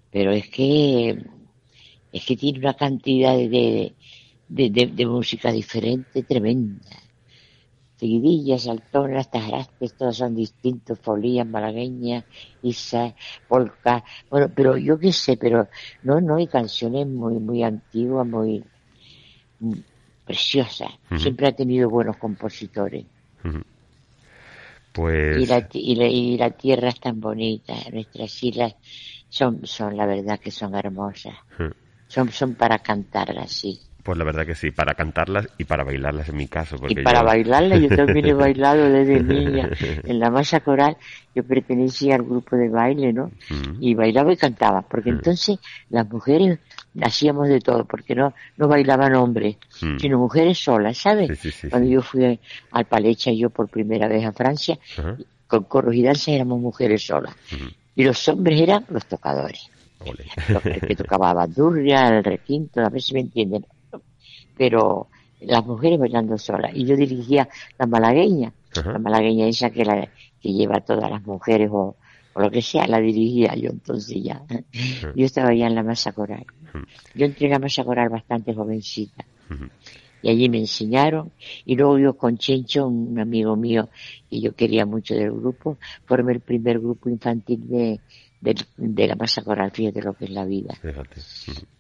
[0.10, 1.18] pero es que
[2.12, 3.94] Es que tiene una cantidad de,
[4.48, 6.86] de, de, música diferente tremenda.
[7.98, 12.26] Seguidillas, saltonas, tarastes, todos son distintos, folías, malagueñas,
[12.62, 13.16] isa,
[13.48, 15.68] polka, bueno, pero yo qué sé, pero
[16.04, 18.64] no, no hay canciones muy, muy antiguas, muy,
[20.26, 20.92] preciosas.
[21.18, 23.06] Siempre ha tenido buenos compositores.
[24.94, 25.38] Pues...
[25.38, 28.76] Y la, y, la, tierra es tan bonita, nuestras islas
[29.30, 31.36] son, son la verdad que son hermosas.
[32.08, 33.80] Son, son para cantarlas, sí.
[34.08, 36.78] Pues la verdad que sí, para cantarlas y para bailarlas en mi caso.
[36.88, 39.70] y para bailarlas, yo también he bailado desde niña.
[40.06, 40.96] En la masa coral
[41.36, 43.32] yo pertenecía al grupo de baile, ¿no?
[43.82, 46.60] Y bailaba y cantaba, porque entonces las mujeres
[47.02, 49.58] hacíamos de todo, porque no, no bailaban hombres,
[50.00, 51.30] sino mujeres solas, ¿sabes?
[51.70, 52.40] Cuando yo fui
[52.72, 54.80] al Palecha, yo por primera vez a Francia,
[55.48, 57.36] con corros y danzas éramos mujeres solas.
[57.94, 59.70] Y los hombres eran los tocadores.
[60.06, 63.66] El que tocaba bandurria, el requinto, a ver si me entienden
[64.58, 65.08] pero
[65.40, 66.72] las mujeres bailando solas.
[66.74, 70.10] Y yo dirigía la malagueña, la malagueña esa que, la,
[70.42, 71.96] que lleva a todas las mujeres o,
[72.36, 74.44] lo que sea, la dirigía yo entonces ya.
[75.16, 76.46] Yo estaba ya en la masa coral.
[77.16, 79.26] Yo entré en la masa coral bastante jovencita.
[80.22, 81.32] Y allí me enseñaron.
[81.66, 83.90] Y luego yo con Chencho, un amigo mío
[84.30, 88.00] que yo quería mucho del grupo, formé el primer grupo infantil de,
[88.40, 89.72] de, la masa coral.
[89.72, 90.74] Fíjate lo que es la vida.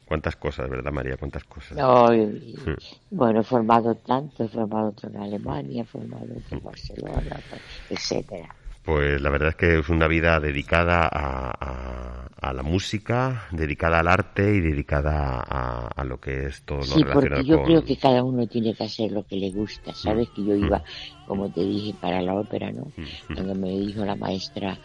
[0.05, 1.17] Cuántas cosas, ¿verdad, María?
[1.17, 1.77] Cuántas cosas.
[1.77, 2.75] Hmm.
[3.11, 7.41] Bueno, he formado tanto, he formado otro en Alemania, he formado otro en Barcelona,
[7.89, 8.55] etcétera.
[8.87, 14.07] Pues la verdad es que es una vida dedicada a, a, la música, dedicada al
[14.07, 18.23] arte y dedicada a, lo que es todo lo sí, porque yo creo que cada
[18.23, 19.93] uno tiene que hacer lo que le gusta.
[19.93, 20.65] Sabes que yo mm.
[20.67, 20.83] iba,
[21.25, 22.85] como te dije, para la ópera, ¿no?
[22.95, 23.33] Mm.
[23.33, 24.77] Cuando me dijo la maestra,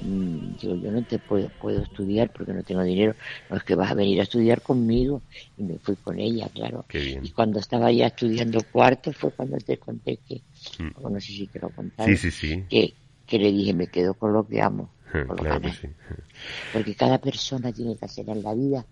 [0.00, 3.14] mm, digo, yo no te puedo, puedo estudiar porque no tengo dinero.
[3.50, 5.20] No es que vas a venir a estudiar conmigo.
[5.58, 6.86] Y me fui con ella, claro.
[6.94, 10.40] Y cuando estaba ya estudiando cuarto fue cuando te conté que,
[10.78, 12.64] no sé si te lo contaste, sí, sí, sí.
[12.70, 12.94] que
[13.30, 14.90] que le dije, me quedo con lo que amo.
[16.72, 18.84] Porque cada persona tiene que hacer en la vida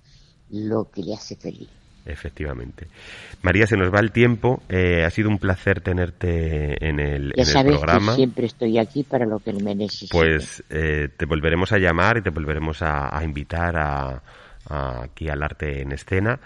[0.51, 1.68] lo que le hace feliz.
[2.07, 2.87] Efectivamente.
[3.42, 4.62] María, se nos va el tiempo.
[4.70, 8.12] Eh, ha sido un placer tenerte en el, ya sabes programa.
[8.12, 10.11] Que siempre estoy aquí para lo que me necesites.
[10.11, 14.22] Pues eh, te volveremos a llamar y te volveremos a, invitar a,
[15.03, 16.40] aquí al arte en escena.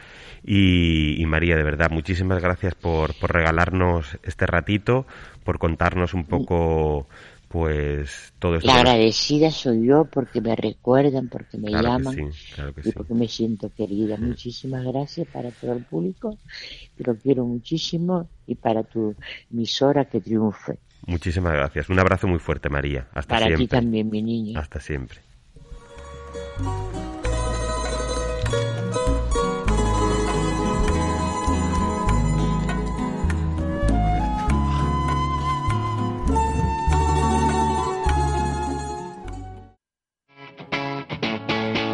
[0.44, 5.06] Y, María, de verdad, muchísimas gracias por, por regalarnos este ratito,
[5.44, 7.06] por contarnos un poco
[7.52, 8.66] pues todo eso.
[8.66, 12.32] La agradecida soy yo porque me recuerdan, porque me llaman
[12.82, 14.16] y porque me siento querida.
[14.16, 16.38] Muchísimas gracias para todo el público,
[16.96, 19.14] te lo quiero muchísimo y para tu
[19.52, 20.78] emisora que triunfe.
[21.06, 21.90] Muchísimas gracias.
[21.90, 23.08] Un abrazo muy fuerte, María.
[23.12, 23.56] Hasta siempre.
[23.56, 24.58] Para ti también, mi niña.
[24.58, 25.18] Hasta siempre.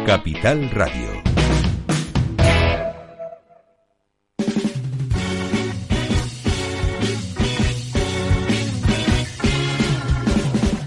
[0.09, 1.21] Capital Radio.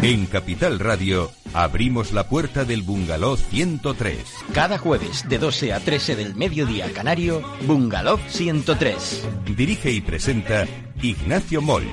[0.03, 4.19] En Capital Radio abrimos la puerta del Bungalow 103.
[4.53, 9.29] Cada jueves de 12 a 13 del mediodía canario, Bungalow 103.
[9.57, 10.67] Dirige y presenta
[11.01, 11.87] Ignacio Moll.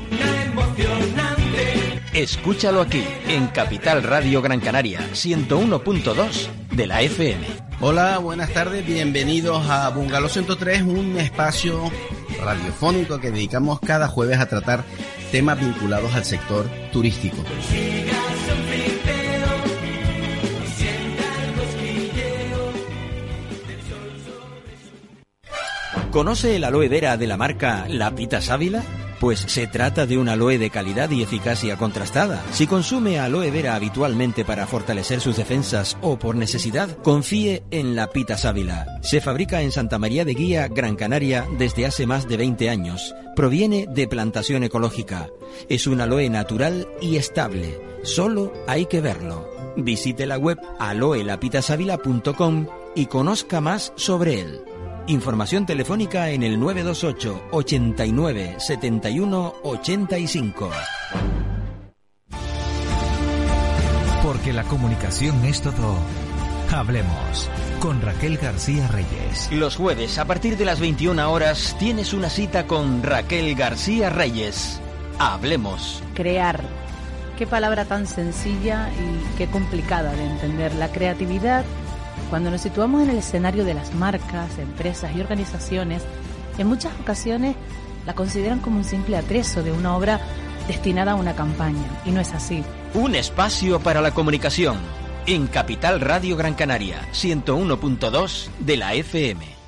[2.14, 7.46] Escúchalo aquí, en Capital Radio Gran Canaria, 101.2 de la FM.
[7.82, 11.80] Hola, buenas tardes, bienvenidos a Bungalow 103, un espacio
[12.44, 14.84] radiofónico que dedicamos cada jueves a tratar
[15.32, 17.38] temas vinculados al sector turístico.
[26.10, 28.84] ¿Conoce el aloe vera de la marca La Pita Sábila?
[29.20, 32.42] Pues se trata de un aloe de calidad y eficacia contrastada.
[32.52, 38.10] Si consume aloe vera habitualmente para fortalecer sus defensas o por necesidad, confíe en la
[38.12, 39.00] Pita Sábila.
[39.02, 43.14] Se fabrica en Santa María de Guía, Gran Canaria, desde hace más de 20 años.
[43.36, 45.28] Proviene de plantación ecológica.
[45.68, 47.78] Es un aloe natural y estable.
[48.04, 49.50] Solo hay que verlo.
[49.76, 54.62] Visite la web aloelapitasavila.com y conozca más sobre él.
[55.08, 60.70] Información telefónica en el 928 89 71 85.
[64.24, 65.96] Porque la comunicación es todo.
[66.72, 69.50] Hablemos con Raquel García Reyes.
[69.52, 74.80] Los jueves a partir de las 21 horas tienes una cita con Raquel García Reyes.
[75.18, 76.04] Hablemos.
[76.14, 76.62] Crear.
[77.38, 80.76] Qué palabra tan sencilla y qué complicada de entender.
[80.76, 81.64] La creatividad
[82.30, 86.04] Cuando nos situamos en el escenario de las marcas, empresas y organizaciones,
[86.58, 87.56] en muchas ocasiones
[88.06, 90.22] la consideran como un simple atrezo de una obra
[90.68, 92.64] destinada a una campaña, y no es así.
[92.94, 94.78] Un espacio para la comunicación
[95.26, 99.59] en Capital Radio Gran Canaria, 101.2 de la FM.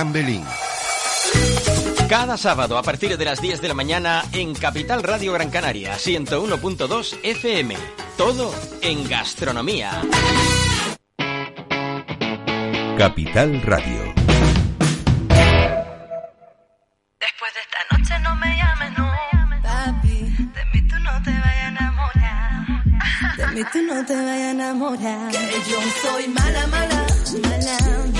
[0.00, 0.42] Fran Belín.
[2.08, 5.98] Cada sábado a partir de las 10 de la mañana en Capital Radio Gran Canaria,
[5.98, 7.76] 101.2 FM.
[8.16, 9.90] Todo en gastronomía.
[12.96, 14.14] Capital Radio.
[17.20, 19.12] Después de esta noche no me llames, no.
[19.62, 23.36] Papi, de mí tú no te vayas a enamorar.
[23.36, 25.30] De mí tú no te vayas a enamorar.
[25.30, 27.06] Que yo soy mala, mala,
[27.42, 28.19] mala.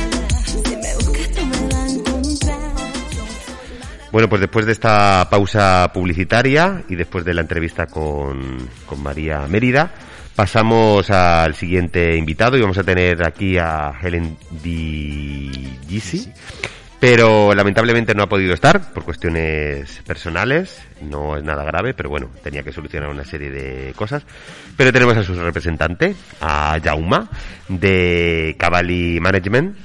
[4.12, 8.68] Bueno, pues después de esta pausa publicitaria y después de la entrevista con,
[9.00, 9.92] María Mérida,
[10.34, 16.28] pasamos al siguiente invitado y vamos a tener aquí a Helen Di Gisi,
[16.98, 22.30] pero lamentablemente no ha podido estar por cuestiones personales, no es nada grave, pero bueno,
[22.42, 24.24] tenía que solucionar una serie de cosas.
[24.76, 27.30] Pero tenemos a su representante, a Jauma,
[27.68, 29.76] de Cavalli Management.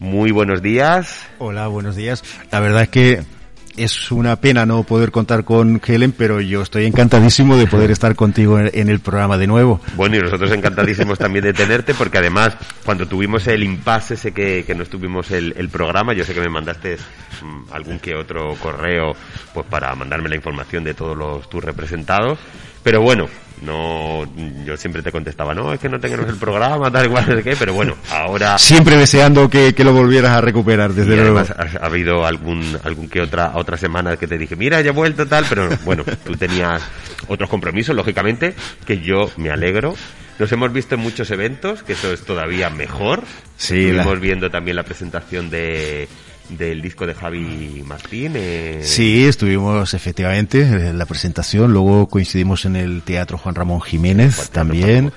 [0.00, 1.28] Muy buenos días.
[1.38, 2.24] Hola, buenos días.
[2.50, 3.33] La verdad es que
[3.76, 8.14] es una pena no poder contar con Helen, pero yo estoy encantadísimo de poder estar
[8.14, 9.80] contigo en el programa de nuevo.
[9.96, 14.64] Bueno, y nosotros encantadísimos también de tenerte, porque además, cuando tuvimos el impasse ese que,
[14.66, 16.96] que no estuvimos el, el, programa, yo sé que me mandaste
[17.42, 19.14] mm, algún que otro correo
[19.52, 22.38] pues para mandarme la información de todos los tus representados,
[22.82, 23.28] pero bueno,
[23.62, 24.24] no
[24.64, 27.42] yo siempre te contestaba no es que no tengamos el programa tal igual no sé
[27.42, 31.38] qué pero bueno ahora siempre deseando que, que lo volvieras a recuperar desde luego.
[31.38, 35.26] ha, habido algún algún que otra otra semana que te dije mira ya he vuelto
[35.26, 36.82] tal pero bueno tú tenías
[37.28, 38.54] otros compromisos lógicamente
[38.86, 39.94] que yo me alegro.
[40.38, 43.22] Nos hemos visto en muchos eventos que eso es todavía mejor.
[43.56, 46.08] Sí estuvimos viendo también la presentación de
[46.48, 48.32] del disco de Javi Martín.
[48.36, 48.80] Eh...
[48.82, 55.12] Sí, estuvimos efectivamente en la presentación, luego coincidimos en el Teatro Juan Ramón Jiménez también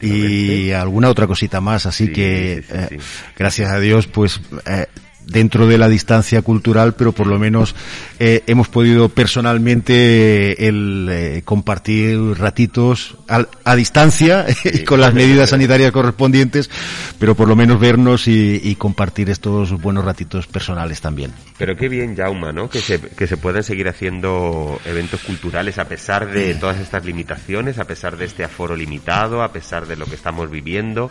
[0.00, 2.98] y alguna otra cosita más, así que eh,
[3.36, 4.86] gracias a Dios pues eh,
[5.26, 7.74] dentro de la distancia cultural, pero por lo menos
[8.18, 15.90] eh, hemos podido personalmente el eh, compartir ratitos a, distancia y con las medidas sanitarias
[15.90, 16.70] correspondientes,
[17.18, 21.32] pero por lo menos vernos y, compartir estos buenos ratitos personales también.
[21.56, 22.68] Pero qué bien, Jauma, ¿no?
[22.68, 27.78] Que se, que se puedan seguir haciendo eventos culturales a pesar de todas estas limitaciones,
[27.78, 31.10] a pesar de este aforo limitado, a pesar de lo que estamos viviendo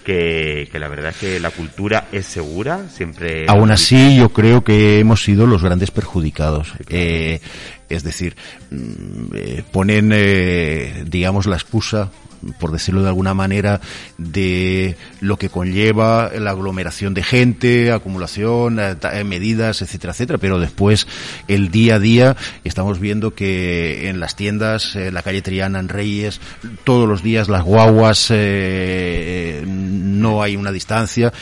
[0.00, 3.46] que, la verdad es que la cultura es segura, siempre...
[3.48, 6.72] Aún así, yo creo que hemos sido los grandes perjudicados.
[6.88, 7.40] Eh,
[7.90, 8.36] es decir,
[8.70, 12.10] mm, eh, ponen, eh, digamos, la excusa
[12.58, 13.80] por decirlo de alguna manera,
[14.16, 20.38] de lo que conlleva la aglomeración de gente, acumulación, eh, eh, medidas, etcétera, etcétera.
[20.38, 21.06] Pero después,
[21.48, 25.88] el día a día, estamos viendo que en las tiendas, en la calle Triana, en
[25.88, 26.40] Reyes,
[26.84, 31.32] todos los días las guaguas, no hay una distancia.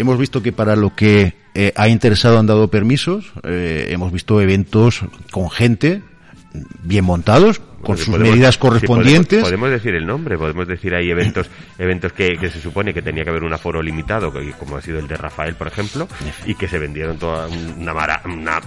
[0.00, 1.34] Hemos visto que para lo que
[1.76, 3.32] ha interesado han dado permisos.
[3.44, 6.02] hemos visto eventos con gente
[6.82, 9.42] bien montados, con sus medidas correspondientes.
[9.42, 13.30] podemos, decir el nombre, podemos decir hay eventos eventos que, se supone que tenía que
[13.30, 16.08] haber un aforo limitado, como ha sido el de Rafael, por ejemplo,
[16.46, 18.60] y que se vendieron toda una, una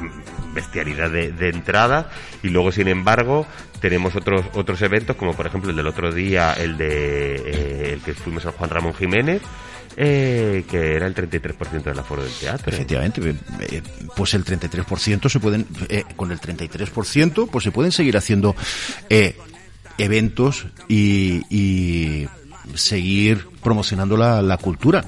[0.53, 2.09] bestialidad de, de entrada,
[2.41, 3.45] y luego, sin embargo,
[3.79, 8.01] tenemos otros otros eventos, como por ejemplo el del otro día, el de eh, el
[8.01, 9.41] que fuimos a Juan Ramón Jiménez,
[9.97, 12.71] eh, que era el 33% del aforo del teatro.
[12.71, 13.81] Efectivamente, eh, eh,
[14.15, 15.67] pues el 33% se pueden,
[16.15, 18.55] con el 33% pues se pueden seguir haciendo
[19.97, 22.27] eventos y,
[22.75, 25.03] seguir promocionando la, la cultura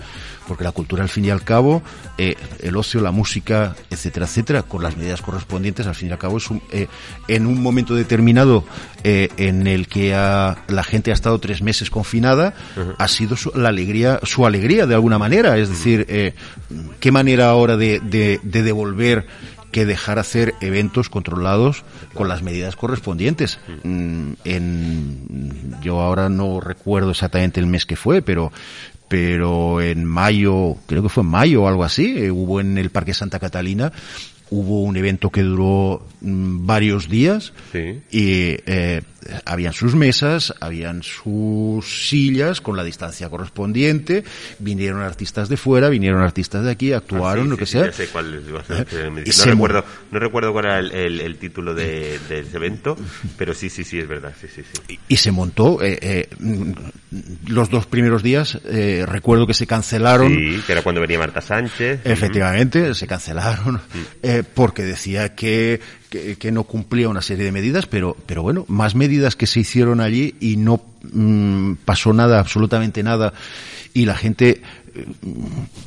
[0.47, 1.81] porque la cultura al fin y al cabo,
[2.17, 6.17] eh, el ocio, la música, etcétera, etcétera, con las medidas correspondientes, al fin y al
[6.17, 6.87] cabo es un, eh,
[7.27, 8.63] en un momento determinado
[9.03, 12.53] eh, en el que la gente ha estado tres meses confinada,
[12.97, 16.33] ha sido su, la alegría, su alegría de alguna manera, es decir,
[16.99, 19.27] qué manera ahora de, de, de devolver
[19.75, 23.59] que dejar hacer eventos controlados con las medidas correspondientes.
[23.83, 28.53] Mm, en, yo ahora no recuerdo exactamente el mes que fue, pero
[29.09, 32.89] pero en mayo, creo que fue en mayo o algo así, eh, hubo en el
[32.89, 33.91] Parque Santa Catalina
[34.49, 39.01] hubo un evento que duró mm, varios días y eh,
[39.45, 44.23] habían sus mesas, habían sus sillas con la distancia correspondiente,
[44.59, 47.91] vinieron artistas de fuera, vinieron artistas de aquí, actuaron, Ah, lo que sea.
[47.91, 48.85] sé cuál es, ¿Eh?
[49.37, 52.95] no, recuerdo, no recuerdo cuál era el, el- el título de, de ese evento,
[53.37, 54.99] pero sí, sí, sí, es verdad, sí, sí, sí.
[55.07, 56.71] y se montó eh, eh, mm,
[57.47, 61.41] los dos primeros días eh, recuerdo que se cancelaron Sí, que era cuando venía Marta
[61.41, 62.01] Sánchez.
[62.03, 63.81] efectivamente se cancelaron
[64.53, 68.95] porque decía que, que que no cumplía una serie de medidas pero pero bueno más
[68.95, 70.81] medidas que se hicieron allí y no
[71.11, 73.33] mm, pasó nada absolutamente nada.
[73.93, 74.61] Y la gente
[74.93, 75.05] eh,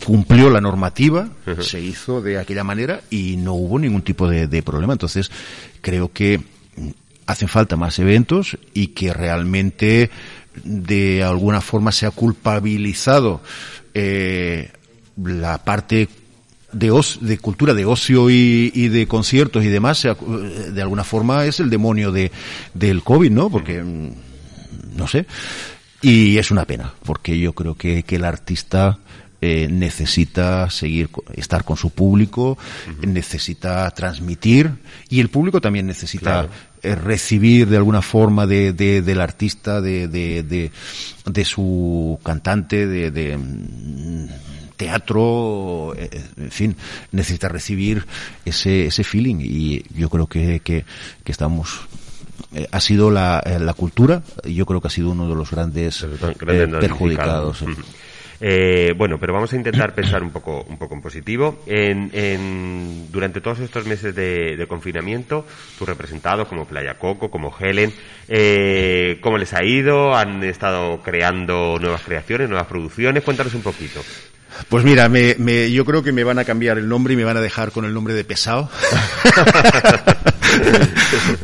[0.04, 1.28] cumplió la normativa
[1.60, 4.94] se hizo de aquella manera y no hubo ningún tipo de, de problema.
[4.94, 5.30] Entonces
[5.80, 6.88] creo que mm,
[7.26, 10.10] hacen falta más eventos y que realmente
[10.64, 13.40] de alguna forma se ha culpabilizado
[13.94, 14.70] eh,
[15.22, 16.08] la parte
[16.72, 20.82] de, os- de cultura de ocio y, y de conciertos y demás, se ha- de
[20.82, 22.30] alguna forma es el demonio de,
[22.74, 23.50] del COVID, ¿no?
[23.50, 24.10] Porque, mm,
[24.96, 25.26] no sé.
[26.02, 28.98] Y es una pena, porque yo creo que, que el artista
[29.40, 32.58] eh, necesita seguir, estar con su público,
[33.06, 34.70] necesita transmitir
[35.08, 36.48] y el público también necesita Claro.
[36.82, 40.70] eh, recibir de alguna forma de, de- del artista, de, de, de,
[41.24, 44.26] de su cantante, de, de, mm,
[44.78, 46.08] teatro, eh,
[46.38, 46.76] en fin,
[47.12, 48.06] necesita recibir
[48.46, 50.86] ese, ese feeling y yo creo que, que,
[51.24, 51.80] que estamos
[52.54, 55.50] eh, ha sido la, eh, la cultura, yo creo que ha sido uno de los
[55.50, 56.08] grandes, eh,
[56.38, 57.60] Grandes perjudicados.
[57.60, 57.62] damnificados.
[57.62, 57.82] Ujú.
[58.40, 61.60] Eh, bueno, pero vamos a intentar pensar un poco, un poco en positivo.
[61.66, 65.44] En, en- durante todos estos meses de, de confinamiento,
[65.76, 67.92] tus representados como Playa Coco, como Helen,
[68.28, 70.14] eh, ¿cómo les ha ido?
[70.14, 73.24] ¿Han estado creando nuevas creaciones, nuevas producciones?
[73.24, 74.04] Cuéntanos un poquito.
[74.68, 77.24] Pues mira, me, me- yo creo que me van a cambiar el nombre y me
[77.24, 78.70] van a dejar con el nombre de pesado.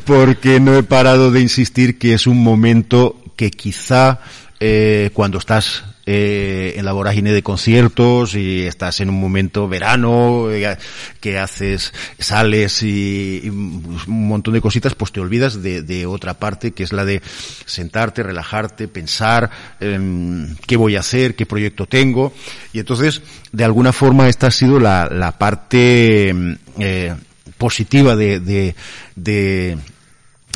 [0.07, 4.21] Porque no he parado de insistir que es un momento que quizá
[4.61, 10.51] eh, cuando estás eh, en la vorágine de conciertos y estás en un momento verano
[10.51, 10.77] eh,
[11.21, 16.83] que haces sales y, un montón de cositas pues te olvidas de, otra parte que
[16.83, 17.23] es la de
[17.65, 19.51] sentarte relajarte pensar
[19.81, 22.33] em, qué voy a hacer qué proyecto tengo.
[22.73, 27.15] Y entonces de alguna forma esta ha sido la, la parte em, eh,
[27.57, 28.75] positiva de, de,
[29.17, 29.79] de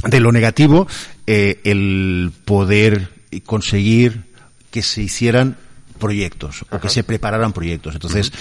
[0.05, 0.87] de lo negativo,
[1.27, 3.09] eh, el poder
[3.45, 4.28] conseguir
[4.71, 5.57] que se hicieran
[5.99, 7.95] proyectos o que se prepararan proyectos.
[7.95, 8.33] Entonces,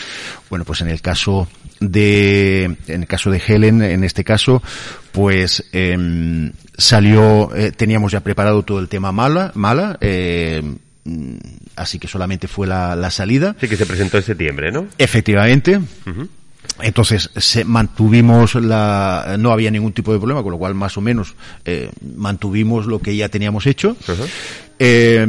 [0.50, 1.48] bueno, pues en el caso
[1.80, 4.64] de, en el caso de Helen, en este caso,
[5.12, 10.62] pues em, salió, eh, teníamos ya preparado todo el tema mala, mala, eh,
[11.04, 11.36] mm,
[11.76, 13.56] así que solamente fue la, la salida.
[13.60, 14.88] Sí, que se presentó en septiembre, ¿no?
[14.98, 15.80] Efectivamente.
[16.80, 21.02] Entonces se mantuvimos la, no había ningún tipo de problema, con lo cual más o
[21.02, 21.34] menos
[21.66, 23.98] eh, mantuvimos lo que ya teníamos hecho.
[24.78, 25.26] Eh,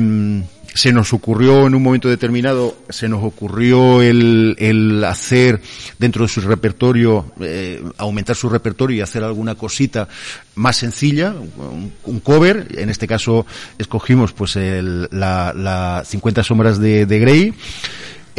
[0.75, 5.61] se nos ocurrió en un momento determinado, se nos ocurrió el, el hacer
[5.99, 10.09] dentro de su repertorio, eh, aumentar su repertorio y hacer alguna cosita
[10.55, 12.69] más sencilla, un, un cover.
[12.79, 13.47] En este caso
[13.79, 17.55] escogimos pues el, la, la 50 sombras de, de Grey.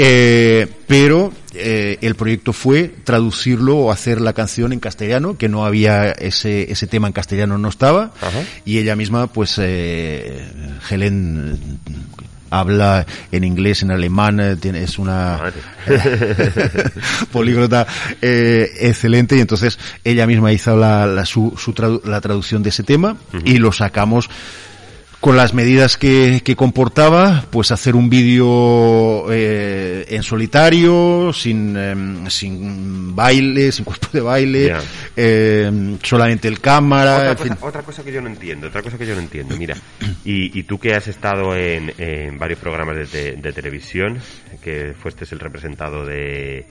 [0.02, 5.66] Eh, pero eh, el proyecto fue traducirlo o hacer la canción en castellano, que no
[5.66, 8.12] había ese, ese tema en castellano, no estaba,
[8.64, 10.48] y ella misma, pues, eh,
[10.90, 11.60] Helen
[12.50, 15.52] habla en inglés, en alemán, eh, tiene, es una
[17.32, 17.86] políglota
[18.22, 19.38] eh, excelente.
[19.38, 23.18] Y entonces ella misma hizo la, la, su, su tradu la traducción de ese tema
[23.46, 24.30] y lo sacamos
[25.20, 32.30] con las medidas que, que comportaba, pues hacer un vídeo eh, en solitario, sin, eh,
[32.30, 34.80] sin baile, sin cuerpo de baile, Ya.
[35.18, 37.48] eh, solamente el cámara, Otra en fin.
[37.56, 39.76] cosa, otra cosa que yo no entiendo, otra cosa que yo no entiendo, mira,
[40.24, 44.20] y, y tú que has estado en, en varios programas de, te- de televisión,
[44.64, 46.66] que fuiste el representado de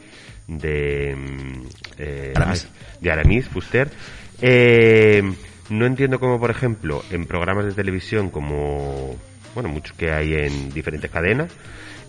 [0.47, 1.63] de mm,
[1.99, 2.67] eh, Aramis.
[3.03, 3.91] de Aramis Fuster,
[4.41, 5.23] eh,
[5.71, 9.17] no entiendo cómo, por ejemplo, en programas de televisión como,
[9.55, 11.53] bueno, muchos que hay en diferentes cadenas,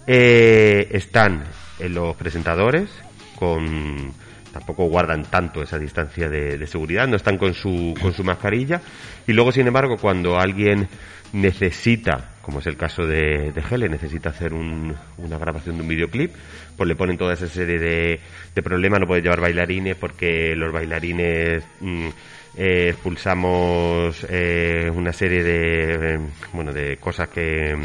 [0.08, 1.44] eh, están
[1.80, 2.90] eh, los presentadores
[3.36, 4.14] con
[4.52, 8.82] tampoco guardan tanto esa distancia de, de seguridad, no están con su, con su mascarilla
[9.28, 10.88] y luego sin embargo cuando alguien
[11.34, 16.34] necesita como es el caso de, de Hele, necesita hacer una grabación de un videoclip,
[16.76, 18.20] pues le ponen toda esa serie de,
[18.64, 22.08] problemas, no puede llevar bailarines porque los bailarines mm,
[22.56, 26.20] eh, expulsamos eh, una serie de,
[26.54, 27.76] bueno, de cosas que...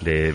[0.00, 0.34] De,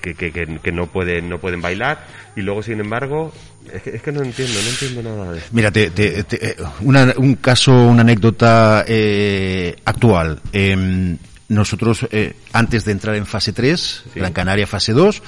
[0.00, 2.06] que, que, no pueden no pueden bailar.
[2.34, 3.30] Y luego sin embargo
[3.70, 6.56] es que, no entiendo no entiendo nada de eso mira eh,
[7.18, 8.86] un caso una anécdota
[9.84, 10.40] actual.
[10.50, 11.18] Em,
[11.52, 15.22] nosotros, eh, antes de entrar en fase 3, Gran Canaria fase 2,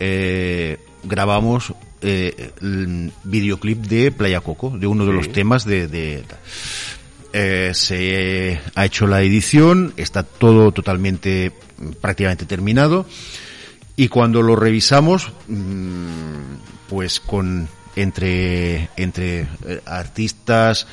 [0.00, 1.72] eh, grabamos
[2.02, 6.24] eh, el videoclip de Playa Coco, de uno de los temas de...
[7.32, 11.52] se ha hecho la edición, está todo totalmente,
[12.00, 13.06] prácticamente terminado.
[13.96, 19.48] Y cuando lo revisamos, mm, pues con entre entre
[19.86, 20.86] artistas,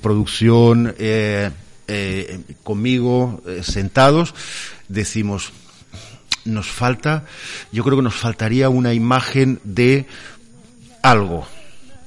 [0.00, 0.94] producción,
[1.94, 4.34] eh, conmigo eh, sentados,
[4.88, 5.52] decimos,
[6.46, 7.26] nos falta,
[7.70, 10.06] yo creo que nos faltaría una imagen de
[11.02, 11.46] algo,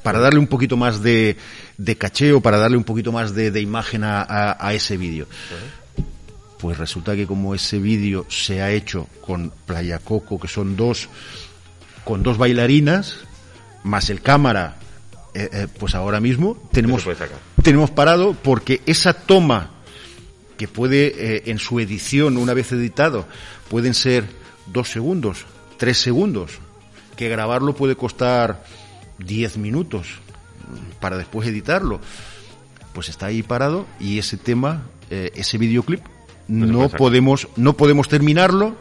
[0.01, 1.37] para darle un poquito más de,
[1.77, 5.27] de cacheo, para darle un poquito más de, imagen a, ese vídeo.
[6.59, 11.09] Pues resulta que como ese vídeo se ha hecho con Playa Coco, que son dos,
[12.03, 13.19] con dos bailarinas,
[13.83, 14.77] más el cámara,
[15.33, 17.05] eh, pues ahora mismo tenemos,
[17.61, 19.71] tenemos parado porque esa toma
[20.57, 23.27] que puede, eh, en su edición, una vez editado,
[23.69, 24.23] pueden ser
[24.67, 25.45] dos segundos,
[25.77, 26.51] tres segundos,
[27.17, 28.63] que grabarlo puede costar
[29.19, 30.07] diez minutos
[30.99, 31.99] para después editarlo.
[32.93, 36.01] Pues está ahí parado y ese tema, eh, ese videoclip,
[36.47, 38.75] no podemos, no podemos terminarlo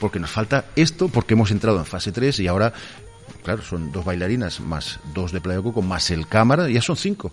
[0.00, 2.74] porque nos falta esto, porque hemos entrado en fase 3 y ahora
[3.44, 7.32] claro, son dos bailarinas más dos de Playa Coco más el cámara, ya son cinco.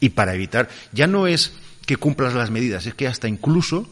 [0.00, 1.52] Y para evitar, ya no es
[1.86, 3.88] que cumplas las medidas, es que hasta incluso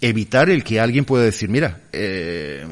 [0.00, 2.66] evitar el que alguien pueda decir, mira, eh,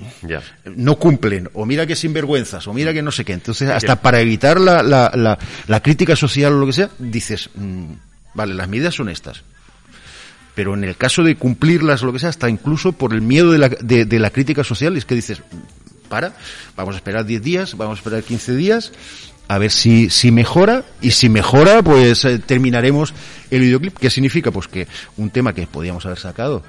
[0.76, 3.32] no cumplen, o mira que sinvergüenzas, o mira que no sé qué.
[3.32, 7.92] Entonces, hasta para evitar la, la, la, crítica social o lo que sea, dices, mm,
[8.34, 9.42] vale, las medidas son estas.
[10.54, 13.52] Pero en el caso de cumplirlas o lo que sea, hasta incluso por el miedo
[13.52, 15.42] de la, de, de la crítica social, es que dices,
[16.08, 16.32] para,
[16.76, 18.92] vamos a esperar 10 días, vamos a esperar 15 días,
[19.48, 23.14] a ver si, si mejora y si mejora pues eh, terminaremos
[23.50, 23.98] el videoclip.
[23.98, 24.50] ¿Qué significa?
[24.50, 24.86] Pues que
[25.16, 26.62] un tema que podíamos haber sacado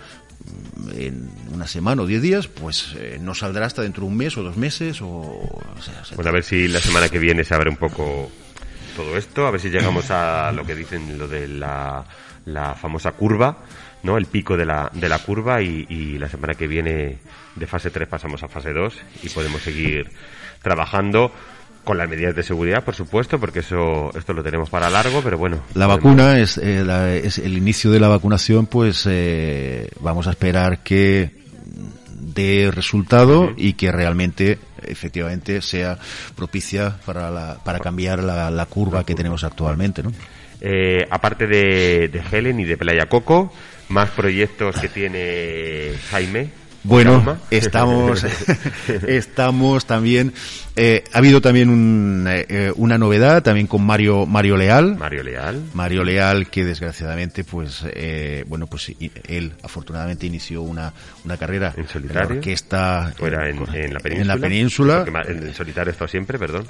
[0.75, 4.17] mm, en una semana o diez días, pues eh, no saldrá hasta dentro de un
[4.17, 5.61] mes o dos meses o...
[6.15, 8.31] bueno, a ver si la semana que viene se abre un poco
[8.95, 12.05] todo esto, a ver si llegamos a lo que dicen lo de la,
[12.45, 13.59] la famosa curva,
[14.03, 14.17] ¿no?
[14.17, 17.17] El pico de la, de la curva y, y la semana que viene
[17.55, 20.09] de fase 3 pasamos a fase 2 y podemos seguir
[20.61, 21.33] trabajando
[21.89, 25.39] con las medidas de seguridad, por supuesto, porque eso esto lo tenemos para largo, pero
[25.39, 25.59] bueno.
[25.73, 30.83] La vacuna es, eh, es, el inicio de la vacunación, pues eh, vamos a esperar
[30.83, 31.31] que
[32.13, 35.97] dé resultado y que realmente efectivamente sea
[36.35, 40.11] propicia para, la, para cambiar la, la curva que tenemos actualmente, ¿no?
[40.61, 43.51] Eh, aparte de, de Helen y de Playa Coco,
[43.87, 46.51] más proyectos que tiene Jaime.
[46.83, 48.23] Bueno, estamos,
[49.07, 50.33] estamos también
[50.81, 54.95] eh, ha habido también eh, eh, una novedad también con Mario Mario Leal.
[54.95, 55.61] Mario Leal.
[55.73, 57.83] Mario Leal que desgraciadamente pues
[58.47, 58.93] bueno pues
[59.27, 60.93] él afortunadamente inició una,
[61.25, 63.57] una carrera en solitario que está fuera en,
[63.93, 64.21] la península.
[64.21, 65.05] En la península.
[65.27, 66.65] En solitario está siempre, perdón.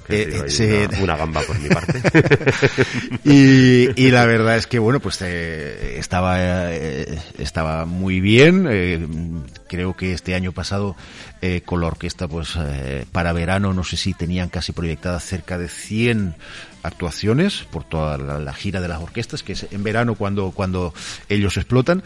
[1.01, 2.01] una, gamba por mi parte.
[3.23, 9.45] y, y, la verdad es que bueno pues estaba estaba muy bien.
[9.67, 10.95] creo que este año pasado
[11.65, 12.57] con la orquesta pues
[13.11, 16.35] para verano no sé si tenían casi proyectadas cerca de 100
[16.83, 20.93] actuaciones por toda la, gira de las orquestas, que es en verano cuando, cuando
[21.27, 22.03] ellos explotan.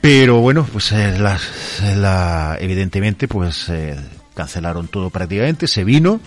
[0.00, 3.96] Pero bueno, pues eh, la, evidentemente pues eh,
[4.34, 6.20] cancelaron todo prácticamente, se vino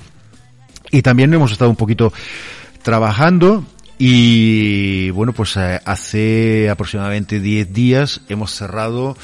[0.92, 2.12] y también hemos estado un poquito
[2.82, 3.66] trabajando
[4.00, 9.16] y bueno, pues eh, hace aproximadamente 10 días hemos cerrado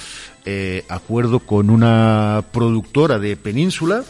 [0.89, 4.03] acuerdo con una productora de Península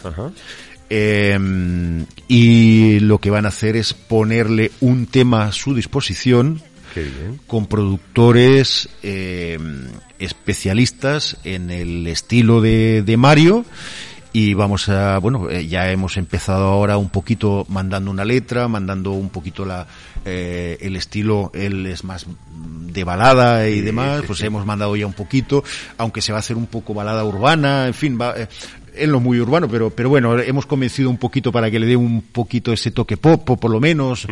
[0.96, 6.62] Em, y lo que van a hacer es ponerle un tema a su disposición
[7.48, 9.88] con productores em,
[10.20, 13.66] especialistas en el estilo de, de Mario
[14.34, 19.12] y vamos a, bueno, eh, ya hemos empezado ahora un poquito mandando una letra, mandando
[19.12, 19.86] un poquito la,
[20.26, 22.26] eh, el estilo, él es más
[22.56, 25.64] de balada y demás, pues hemos mandado ya un poquito,
[25.98, 28.48] aunque se va a hacer un poco balada urbana, en fin, va, eh,
[28.96, 31.96] él no muy urbano, pero, pero bueno, hemos convencido un poquito para que le dé
[31.96, 34.28] un poquito ese toque pop, por lo menos.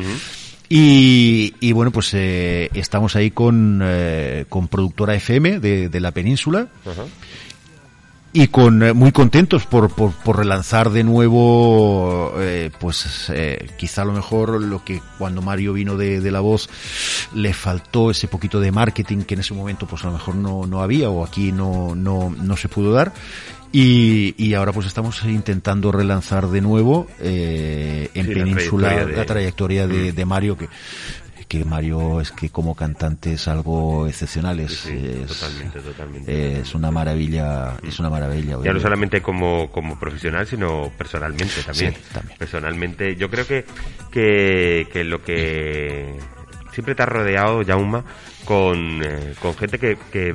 [0.70, 6.12] y, y, bueno, pues eh, estamos ahí con, eh, con productora FM de, de la
[6.12, 6.70] península.
[8.34, 14.04] Y con eh, muy contentos por, por, por, relanzar de nuevo eh, pues eh, quizá
[14.04, 16.70] a lo mejor lo que cuando Mario vino de, de, la voz
[17.34, 20.66] le faltó ese poquito de marketing que en ese momento pues a lo mejor no,
[20.66, 23.14] no había o aquí no, no, no se pudo dar.
[23.74, 29.88] Y, y, ahora pues estamos intentando relanzar de nuevo eh, en sí, Península la trayectoria
[29.88, 30.68] de, de, de, Mario que
[31.52, 36.60] que Mario es que como cantante es algo excepcional es, sí, sí, es, totalmente, totalmente.
[36.62, 41.94] es una maravilla es una maravilla ya no solamente como, como profesional sino personalmente también.
[41.94, 43.66] Sí, también personalmente yo creo que,
[44.12, 46.18] que, que lo que
[46.72, 48.06] siempre te ha rodeado Jauma
[48.46, 50.34] con, eh, con gente que, que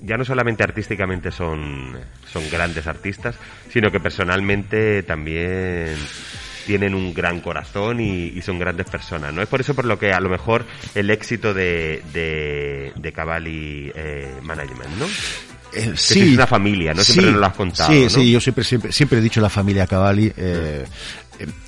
[0.00, 1.96] ya no solamente artísticamente son,
[2.26, 3.36] son grandes artistas,
[3.70, 5.94] sino que personalmente también
[6.68, 9.40] tienen un gran corazón y, y, son grandes personas, ¿no?
[9.40, 13.90] Es por eso por lo que a lo mejor el éxito de, de, de Cavalli
[13.94, 15.06] eh, Management, ¿no?
[15.72, 17.02] Eh, que sí, es una familia, ¿no?
[17.02, 17.90] Siempre sí, nos lo has contado.
[17.90, 18.10] Sí, ¿no?
[18.10, 20.30] sí, yo siempre, siempre, siempre he dicho la familia Cavalli.
[20.36, 20.84] Eh,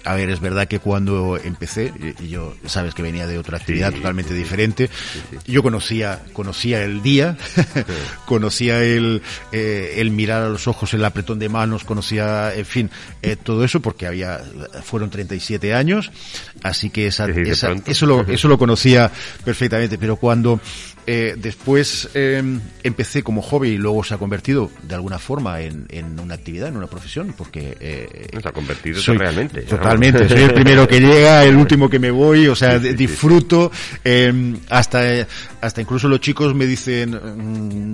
[0.05, 3.91] a ver, es verdad que cuando empecé, y yo sabes que venía de otra actividad
[3.91, 7.37] Sí, totalmente sí, diferente, sí, yo conocía, conocía el día,
[8.27, 12.91] conocía el, eh, el mirar a los ojos, el apretón de manos, conocía, en fin,
[13.23, 14.41] eh, todo eso porque había,
[14.83, 16.11] fueron 37 años,
[16.63, 19.11] así que esa, esa- eso lo, eso lo conocía
[19.45, 20.61] perfectamente, pero cuando
[21.07, 22.43] eh, después eh,
[22.83, 26.69] empecé como hobby y luego se ha convertido de alguna forma en, en una actividad,
[26.69, 29.63] en una profesión, porque eh, Se ha convertido soy- realmente.
[29.63, 32.91] Totalmente, soy el primero que llega, el último que me voy, o sea, Sí, sí,
[32.91, 33.73] sí, disfruto,
[34.05, 35.27] eh, hasta, eh,
[35.61, 37.11] hasta incluso los chicos me dicen,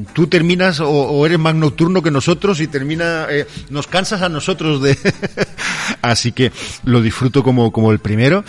[0.02, 4.22] mm, tú terminas o, o eres más nocturno que nosotros y termina, eh, nos cansas
[4.22, 4.96] a nosotros de,
[6.02, 6.52] así que
[6.84, 8.44] lo disfruto como, como el primero.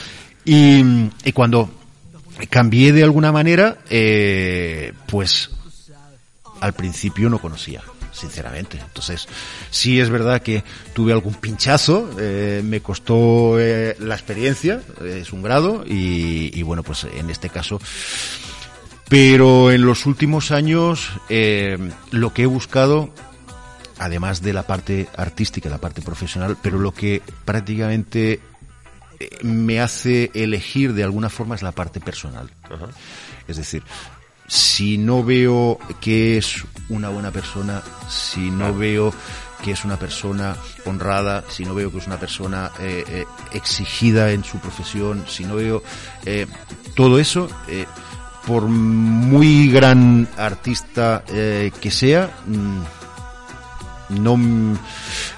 [0.45, 0.81] Y,
[1.25, 1.69] y cuando
[2.49, 5.49] cambié de alguna manera, eh, pues
[6.61, 7.81] al principio no conocía,
[8.11, 8.79] sinceramente.
[8.79, 9.27] Entonces,
[9.69, 10.63] sí es verdad que
[10.93, 16.83] tuve algún pinchazo, eh, me costó eh, la experiencia, es un grado, y, y, bueno,
[16.83, 17.79] pues en este caso.
[19.09, 21.77] Pero en los últimos años, eh,
[22.11, 23.09] lo que he buscado,
[23.97, 28.41] además de la parte artística, la parte profesional, pero lo que prácticamente
[29.43, 32.49] me hace elegir de alguna forma es la parte personal.
[32.63, 32.87] Ajá.
[33.47, 33.83] Es decir,
[34.47, 39.13] si no veo que es una buena persona, si no veo
[39.63, 40.55] que es una persona
[40.85, 45.45] honrada, si no veo que es una persona eh, eh, exigida en su profesión, si
[45.45, 45.83] no veo
[46.25, 46.45] eh,
[46.95, 47.85] todo eso, eh,
[48.45, 52.79] por muy gran artista eh, que sea, mm,
[54.09, 54.73] no, mm,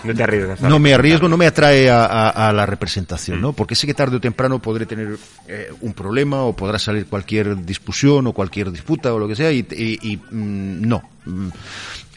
[0.04, 0.62] No te arriesgas.
[0.62, 3.54] no me arriesgo, no me atrae a, a- a la representación, ¿no?
[3.54, 5.18] Porque sé que tarde o temprano podré tener
[5.48, 9.52] eh, un problema o podrá salir cualquier discusión o cualquier disputa o lo que sea
[9.52, 11.02] y, y- y, mm, no.
[11.26, 11.50] Mm,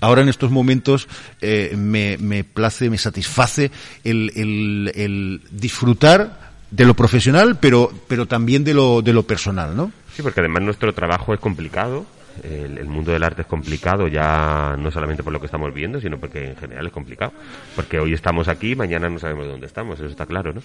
[0.01, 1.07] Ahora en estos momentos
[1.41, 3.71] eh, me, me place, me satisface
[4.03, 9.77] el, el- el disfrutar de lo profesional, pero, pero también de lo, de lo personal,
[9.77, 9.93] ¿no?
[10.17, 12.05] Sí, porque además nuestro trabajo es complicado.
[12.43, 16.19] El, mundo del arte es complicado ya no solamente por lo que estamos viendo, sino
[16.19, 17.33] porque en general es complicado.
[17.77, 20.63] Porque hoy estamos aquí, mañana no sabemos dónde estamos, eso está claro, ¿no?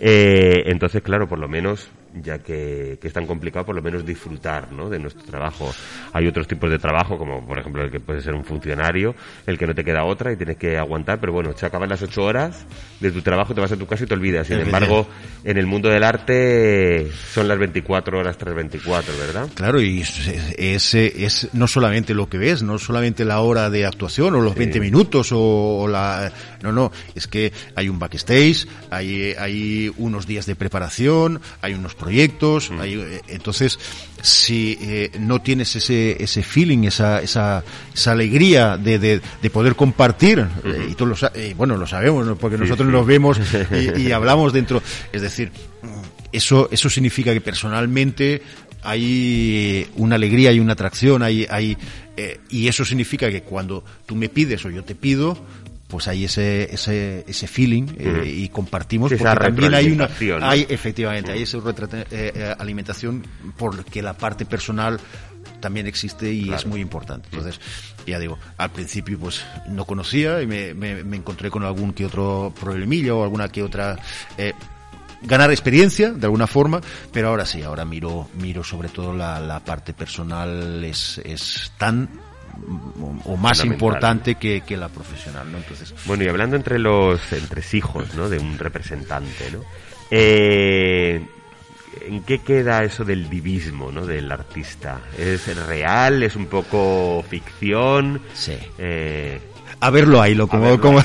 [0.00, 1.88] Eh, entonces, claro, por lo menos,
[2.22, 4.88] ya que, que es tan complicado, por lo menos disfrutar, ¿no?
[4.88, 5.72] De nuestro trabajo.
[6.12, 9.14] Hay otros tipos de trabajo, como por ejemplo el que puede ser un funcionario,
[9.46, 12.02] el que no te queda otra y tienes que aguantar, pero bueno, se acaban las
[12.02, 12.66] ocho horas
[13.00, 14.46] de tu trabajo, te vas a tu casa y te olvidas.
[14.46, 15.06] Sin embargo,
[15.44, 19.48] en el mundo del arte son las 24 horas tras 24, ¿verdad?
[19.54, 23.86] Claro, y es, es, es no solamente lo que ves, no solamente la hora de
[23.86, 24.58] actuación o los Sí.
[24.60, 25.38] 20 minutos o,
[25.80, 26.32] o la...
[26.62, 31.94] No, no, es que hay un backstage, hay, hay unos días de preparación, hay unos
[31.94, 32.80] proyectos, Mm.
[32.80, 33.78] hay, eh, entonces
[34.22, 37.62] si eh, no tienes ese, ese feeling, esa, esa,
[37.94, 42.26] esa alegría de, de, de poder compartir, eh, y tú lo eh, bueno, lo sabemos,
[42.26, 42.36] ¿no?
[42.36, 42.92] porque Sí, nosotros sí.
[42.92, 43.38] nos vemos
[43.96, 44.82] y, y hablamos dentro,
[45.12, 45.52] es decir,
[46.32, 48.42] eso, eso significa que personalmente
[48.82, 51.76] hay una alegría, hay una atracción, hay, hay,
[52.16, 55.36] eh, y eso significa que cuando tú me pides o yo te pido,
[55.88, 58.24] pues hay ese, ese, ese feeling eh, Ujú.
[58.26, 60.08] y compartimos Sí, esa porque también hay una,
[60.42, 63.26] hay efectivamente, hay esa retrata- eh, eh, alimentación
[63.56, 65.00] porque la parte personal
[65.60, 66.58] también existe y Claro.
[66.58, 67.28] es muy importante.
[67.32, 67.58] Entonces,
[68.06, 72.04] ya digo, al principio pues no conocía y me, me, me encontré con algún que
[72.06, 73.98] otro problemilla o alguna que otra
[74.36, 74.52] eh,
[75.22, 76.80] ganar experiencia de alguna forma,
[77.12, 82.08] pero ahora sí, ahora miro, miro sobre todo la, la parte personal es, es tan
[83.00, 85.58] o, o más importante que, que la profesional, ¿no?
[85.58, 88.28] Entonces, Bueno, y hablando entre los entresijos, ¿no?
[88.28, 89.60] De un representante, ¿no?
[90.10, 91.26] Eh,
[92.06, 94.06] ¿En qué queda eso del divismo, ¿no?
[94.06, 95.00] Del artista?
[95.16, 96.22] ¿Es real?
[96.22, 98.20] ¿Es un poco ficción?
[98.34, 98.56] sí.
[98.78, 99.40] Eh,
[99.80, 101.00] a verlo ahí, lo como, como,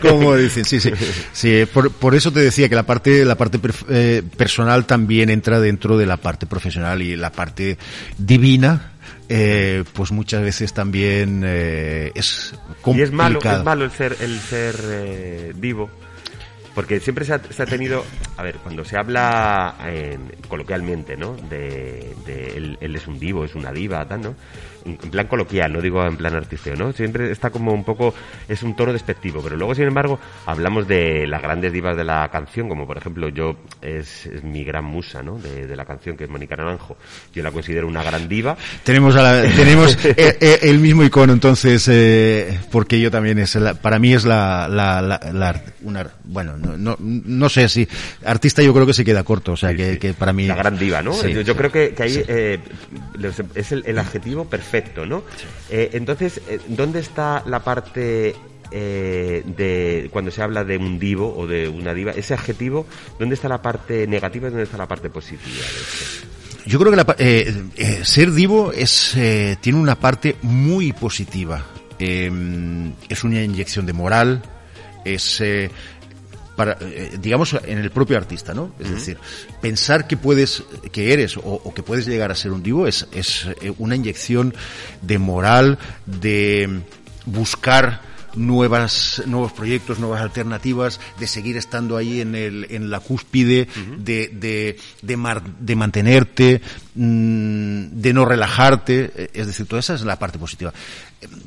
[0.00, 0.90] como, dicen, sí, sí.
[1.32, 3.60] sí por, eso te decía que la parte, la parte
[3.90, 7.76] eh, personal también entra dentro de la parte profesional y la parte
[8.16, 8.91] divina,
[9.28, 12.98] eh, pues muchas veces también eh, es complicado.
[12.98, 15.90] Y es malo, es malo el ser, el ser eh, vivo
[16.74, 18.02] porque siempre se ha, tenido,
[18.38, 19.74] a ver, cuando se habla
[20.48, 21.36] coloquialmente, ¿no?
[21.36, 22.14] De,
[22.56, 24.34] él, él, es un divo, es una diva, tal, ¿no?
[24.84, 26.92] En plan coloquial, no digo en plan artístico, ¿no?
[26.92, 28.14] Siempre está como un poco,
[28.48, 32.28] es un tono despectivo, pero luego, sin embargo, hablamos de las grandes divas de la
[32.30, 35.38] canción, como por ejemplo yo, es, mi gran musa, ¿no?
[35.38, 36.98] De, la canción, que es Mónica Naranjo.
[37.32, 38.56] Yo la considero una gran diva.
[38.84, 39.14] Tenemos,
[39.56, 44.24] tenemos eh, eh, el, mismo icono, entonces, eh, porque yo también es, para mí es
[44.24, 47.88] la, la, una, bueno, no, no, sé si,
[48.24, 50.46] artista yo creo que se queda corto, o sea, que, para mí...
[50.46, 51.12] La gran diva, ¿no?
[51.26, 52.24] yo, creo que, que ahí
[53.54, 55.22] es el adjetivo perfecto perfecto, ¿no?
[55.70, 58.34] Eh, entonces, eh, ¿dónde está la parte
[58.70, 62.86] eh, de cuando se habla de un divo o de una diva, ese adjetivo,
[63.18, 65.52] ¿dónde está la parte negativa y dónde está la parte positiva
[66.64, 69.14] Yo creo que ser divo es
[69.60, 71.66] tiene una parte muy positiva.
[71.98, 74.42] es una inyección de moral,
[75.04, 75.42] es
[76.56, 78.74] para, eh, digamos, en el propio artista, ¿no?
[78.78, 79.18] Es decir,
[79.60, 83.46] pensar que puedes, que eres o, que puedes llegar a ser un divo es, es
[83.60, 84.54] eh, una inyección
[85.00, 86.82] de moral, de
[87.24, 93.68] buscar nuevas, nuevos proyectos, nuevas alternativas, de seguir estando ahí en, el, en la cúspide,
[93.98, 96.60] de, de, de, mantenerte,
[96.94, 100.72] mm, de no relajarte, eh, es decir, toda esa es la parte positiva.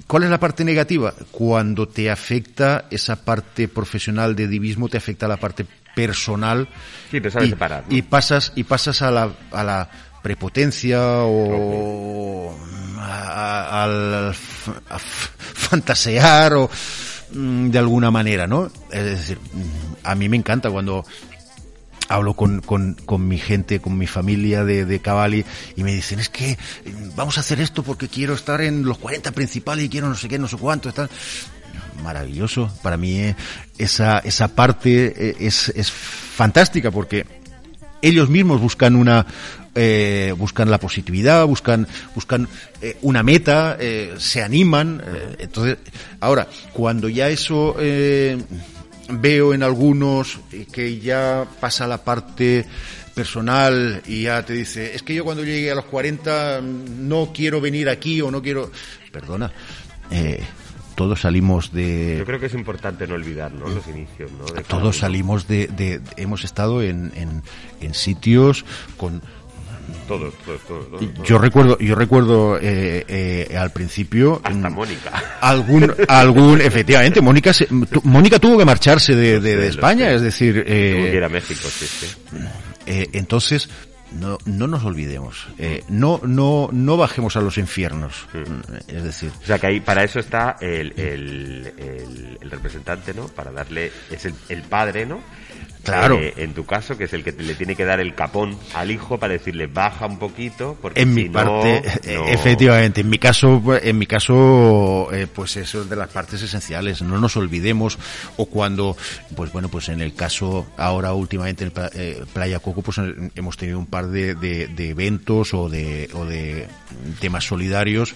[0.08, 1.14] ¿Cuál es la parte negativa?
[1.32, 5.66] Cuando te afecta esa parte profesional de divismo, te afecta la parte
[5.96, 6.68] personal
[7.12, 9.90] y, y, pasas y pasas a la, a la
[10.26, 12.52] prepotencia o
[13.00, 16.68] al fantasear o
[17.32, 18.72] mm, de alguna manera, ¿no?
[18.92, 19.38] Es decir,
[20.02, 21.06] a mí me encanta cuando
[22.10, 25.46] hablo con, con, con, mi gente, con mi familia de, de Cavalli
[25.76, 26.58] y me dicen, es que
[27.16, 30.28] vamos a hacer esto porque quiero estar en los 40 principales y quiero no sé
[30.28, 31.08] qué, no sé cuánto, tal.
[32.04, 32.72] Maravilloso.
[32.82, 33.36] Para mí eh,
[33.78, 37.28] esa, esa parte eh, es, es fantástica porque
[38.02, 39.26] ellos mismos buscan una,
[39.76, 42.48] eh, buscan la positividad, buscan, buscan
[42.82, 45.02] eh, una meta, eh, se animan.
[45.06, 45.78] Eh, entonces,
[46.22, 47.76] ahora, cuando ya eso
[49.08, 50.40] veo en algunos
[50.72, 52.66] que ya pasa la parte
[53.14, 57.62] personal y ya te dice, es que yo cuando llegue a los 40 no quiero
[57.62, 58.72] venir aquí o no quiero...
[59.12, 59.52] Perdona.
[60.96, 62.16] todos salimos de...
[62.18, 64.32] Yo creo que es importante no olvidar los inicios.
[64.32, 64.46] ¿no?
[64.64, 67.44] todos salimos de, de, Hemos estado en, en,
[67.80, 68.66] en sitios
[68.98, 69.22] con
[70.08, 70.34] todos,
[71.24, 74.42] Yo recuerdo, yo recuerdo eh, eh, al principio.
[74.44, 75.38] Hasta Mónica.
[75.42, 77.52] Algún, algún, efectivamente, Mónica,
[78.04, 80.64] Mónica tuvo que marcharse de, de, España, es decir.
[80.68, 82.08] Eh, que ir a México, sí, sí.
[82.86, 83.70] Eh, entonces,
[84.12, 88.76] no, no nos olvidemos, eh, no, no, no bajemos a los infiernos, mm.
[88.88, 89.32] es decir.
[89.42, 93.28] O sea que ahí para eso está el, el, el, representante, ¿no?
[93.28, 95.22] Para darle, es el, el padre, ¿no?
[95.86, 96.20] Claro.
[96.20, 98.90] Eh, en tu caso, que es el que le tiene que dar el capón al
[98.90, 103.62] hijo para decirle baja un poquito, porque en mi parte, eh, efectivamente, en mi caso,
[103.82, 107.02] en mi caso, eh, pues eso es de las partes esenciales.
[107.02, 108.00] No nos olvidemos
[108.38, 108.98] o cuando,
[109.36, 113.00] pues bueno, pues en el caso ahora últimamente en Playa Coco, pues
[113.36, 116.68] hemos tenido un par de, de, eventos o de, o de
[117.20, 118.16] temas solidarios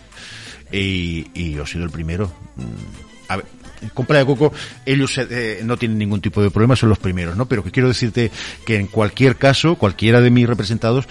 [0.71, 2.31] y, y yo he sido el primero.
[2.55, 3.45] Mm, a ver,
[3.93, 4.53] con Playa Coco
[4.85, 7.47] ellos eh, no tienen ningún tipo de problema, son los primeros, ¿no?
[7.47, 8.31] Pero que quiero decirte
[8.65, 11.07] que en cualquier caso, cualquiera de mis representados,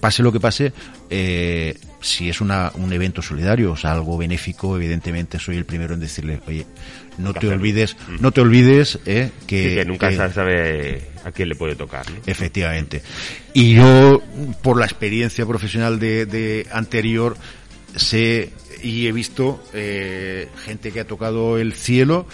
[0.00, 0.72] pase lo que pase,
[1.10, 5.94] eh, si es una, un evento solidario, o sea, algo benéfico, evidentemente soy el primero
[5.94, 6.66] en decirle, oye,
[7.18, 8.16] no te olvides, mm.
[8.20, 12.06] no te olvides eh, que, nunca se sabe a quién le puede tocar.
[12.26, 13.02] Efectivamente.
[13.54, 14.22] Y yo,
[14.62, 17.36] por la experiencia profesional de, de anterior,
[17.96, 18.52] sé
[18.82, 22.26] y he visto eh, gente que ha tocado el cielo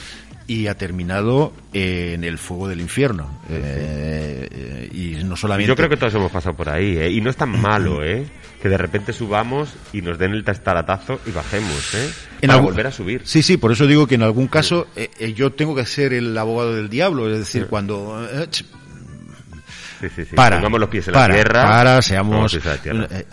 [0.47, 3.41] y ha terminado en el fuego del infierno.
[3.49, 5.69] Eh, y no solamente.
[5.69, 7.11] Yo creo que todos hemos pasado por ahí, ¿eh?
[7.11, 8.27] y no es tan malo, ¿eh?
[8.61, 12.11] Que de repente subamos y nos den el testaratazo y bajemos, ¿eh?
[12.47, 13.23] Para volver a subir.
[13.25, 16.37] Sí, sí, por eso digo que en algún caso eh, yo tengo que ser el
[16.37, 18.27] abogado del diablo, es decir, cuando.
[18.51, 20.35] Sí, sí, sí.
[20.37, 21.65] Para, Pongamos los pies en la tierra.
[21.65, 22.59] Para, seamos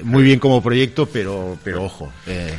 [0.04, 2.12] muy bien como proyecto, pero, pero ojo.
[2.28, 2.54] Eh,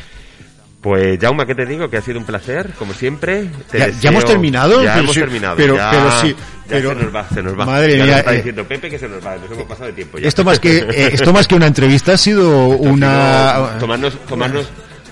[0.83, 1.89] pues Jauma, ¿qué te digo?
[1.89, 3.49] Que ha sido un placer, como siempre.
[3.73, 4.83] ya, hemos terminado.
[4.83, 5.57] Ya hemos terminado.
[5.57, 6.35] Pero, pero sí.
[6.69, 7.65] pero, se nos va, se nos va.
[7.65, 8.19] Madre mía.
[8.19, 10.19] está eh, diciendo Pepe que se nos va, nos hemos pasado de tiempo.
[10.19, 10.27] Ya.
[10.27, 14.67] Esto más que eh, esto más que una entrevista ha sido una tomarnos tomarnos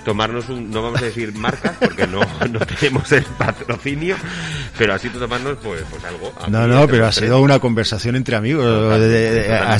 [0.04, 4.16] tomarnos un, no vamos a decir marcas porque no, no tenemos el patrocinio,
[4.76, 6.32] pero así tomarnos pues, pues algo.
[6.48, 8.64] No, no, pero ha sido una conversación entre amigos.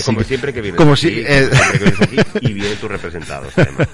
[0.04, 1.48] como siempre que vienes como aquí, si, eh...
[2.42, 3.88] y vienen tus representados además.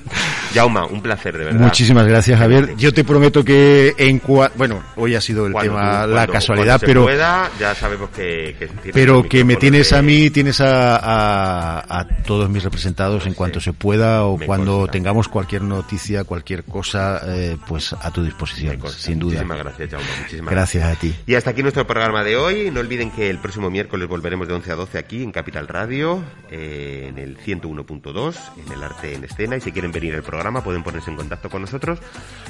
[0.56, 1.60] Jauma, un placer de verdad.
[1.60, 2.74] Muchísimas gracias Javier.
[2.76, 4.20] Yo te prometo que en
[4.56, 9.28] bueno, hoy ha sido el tema la casualidad, pero pueda, ya sabemos que, que pero
[9.28, 13.72] que me tienes a mí, tienes a, a, a, todos mis representados en cuanto se
[13.72, 19.42] pueda o cuando tengamos cualquier noticia, cualquier cosa, eh, pues a tu disposición, sin duda.
[19.42, 20.06] Muchísimas gracias, Jauma.
[20.20, 21.14] Muchísimas gracias, a ti.
[21.26, 22.70] Y hasta aquí nuestro programa de hoy.
[22.70, 26.22] No olviden que el próximo miércoles volveremos de 11 a 12 aquí en Capital Radio,
[26.50, 28.34] eh, en el 101.2,
[28.64, 29.56] en el Arte en Escena.
[29.56, 30.22] Y si quieren venir al
[30.62, 32.00] pueden ponerse en contacto con nosotros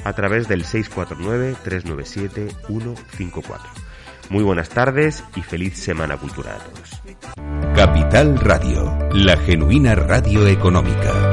[0.03, 3.59] a través del 649-397-154.
[4.29, 7.01] Muy buenas tardes y feliz Semana Cultural a todos.
[7.75, 11.31] Capital Radio, la genuina radio económica.